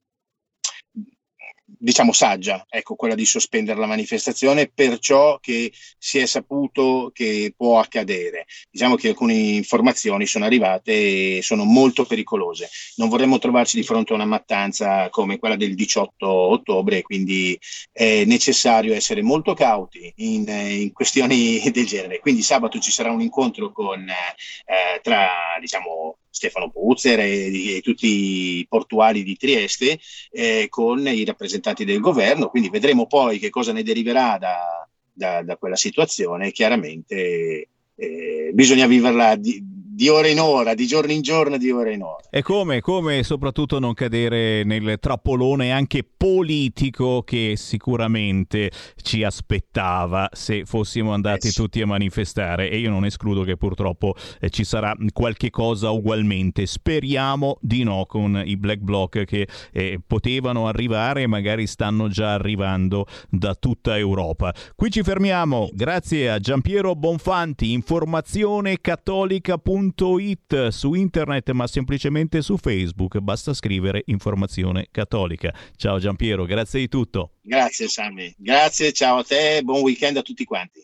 [1.82, 7.54] diciamo saggia, ecco, quella di sospendere la manifestazione per ciò che si è saputo che
[7.56, 8.44] può accadere.
[8.70, 12.68] Diciamo che alcune informazioni sono arrivate e sono molto pericolose.
[12.96, 17.58] Non vorremmo trovarci di fronte a una mattanza come quella del 18 ottobre, quindi
[17.90, 22.18] è necessario essere molto cauti in, in questioni del genere.
[22.20, 28.58] Quindi sabato ci sarà un incontro con, eh, tra diciamo, Stefano Puzzer e, e, tutti
[28.58, 29.98] i portuali di Trieste
[30.30, 35.42] eh, con i rappresentanti del governo, quindi vedremo poi che cosa ne deriverà da, da,
[35.42, 36.52] da quella situazione.
[36.52, 39.62] Chiaramente eh, bisogna viverla di,
[40.00, 42.22] di ora in ora, di giorno in giorno, di ora in ora.
[42.30, 48.70] E come, come soprattutto non cadere nel trappolone anche politico che sicuramente
[49.02, 51.60] ci aspettava se fossimo andati eh sì.
[51.60, 56.64] tutti a manifestare e io non escludo che purtroppo eh, ci sarà qualche cosa ugualmente.
[56.64, 62.32] Speriamo di no con i black bloc che eh, potevano arrivare e magari stanno già
[62.32, 64.54] arrivando da tutta Europa.
[64.74, 73.18] Qui ci fermiamo, grazie a Giampiero Bonfanti, informazionecattolica.com informazione.it su internet ma semplicemente su Facebook,
[73.18, 75.52] basta scrivere informazione cattolica.
[75.76, 77.32] Ciao Giampiero, grazie di tutto.
[77.42, 80.82] Grazie Sammy, grazie, ciao a te, buon weekend a tutti quanti.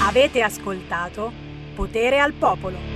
[0.00, 1.30] Avete ascoltato
[1.74, 2.87] Potere al Popolo.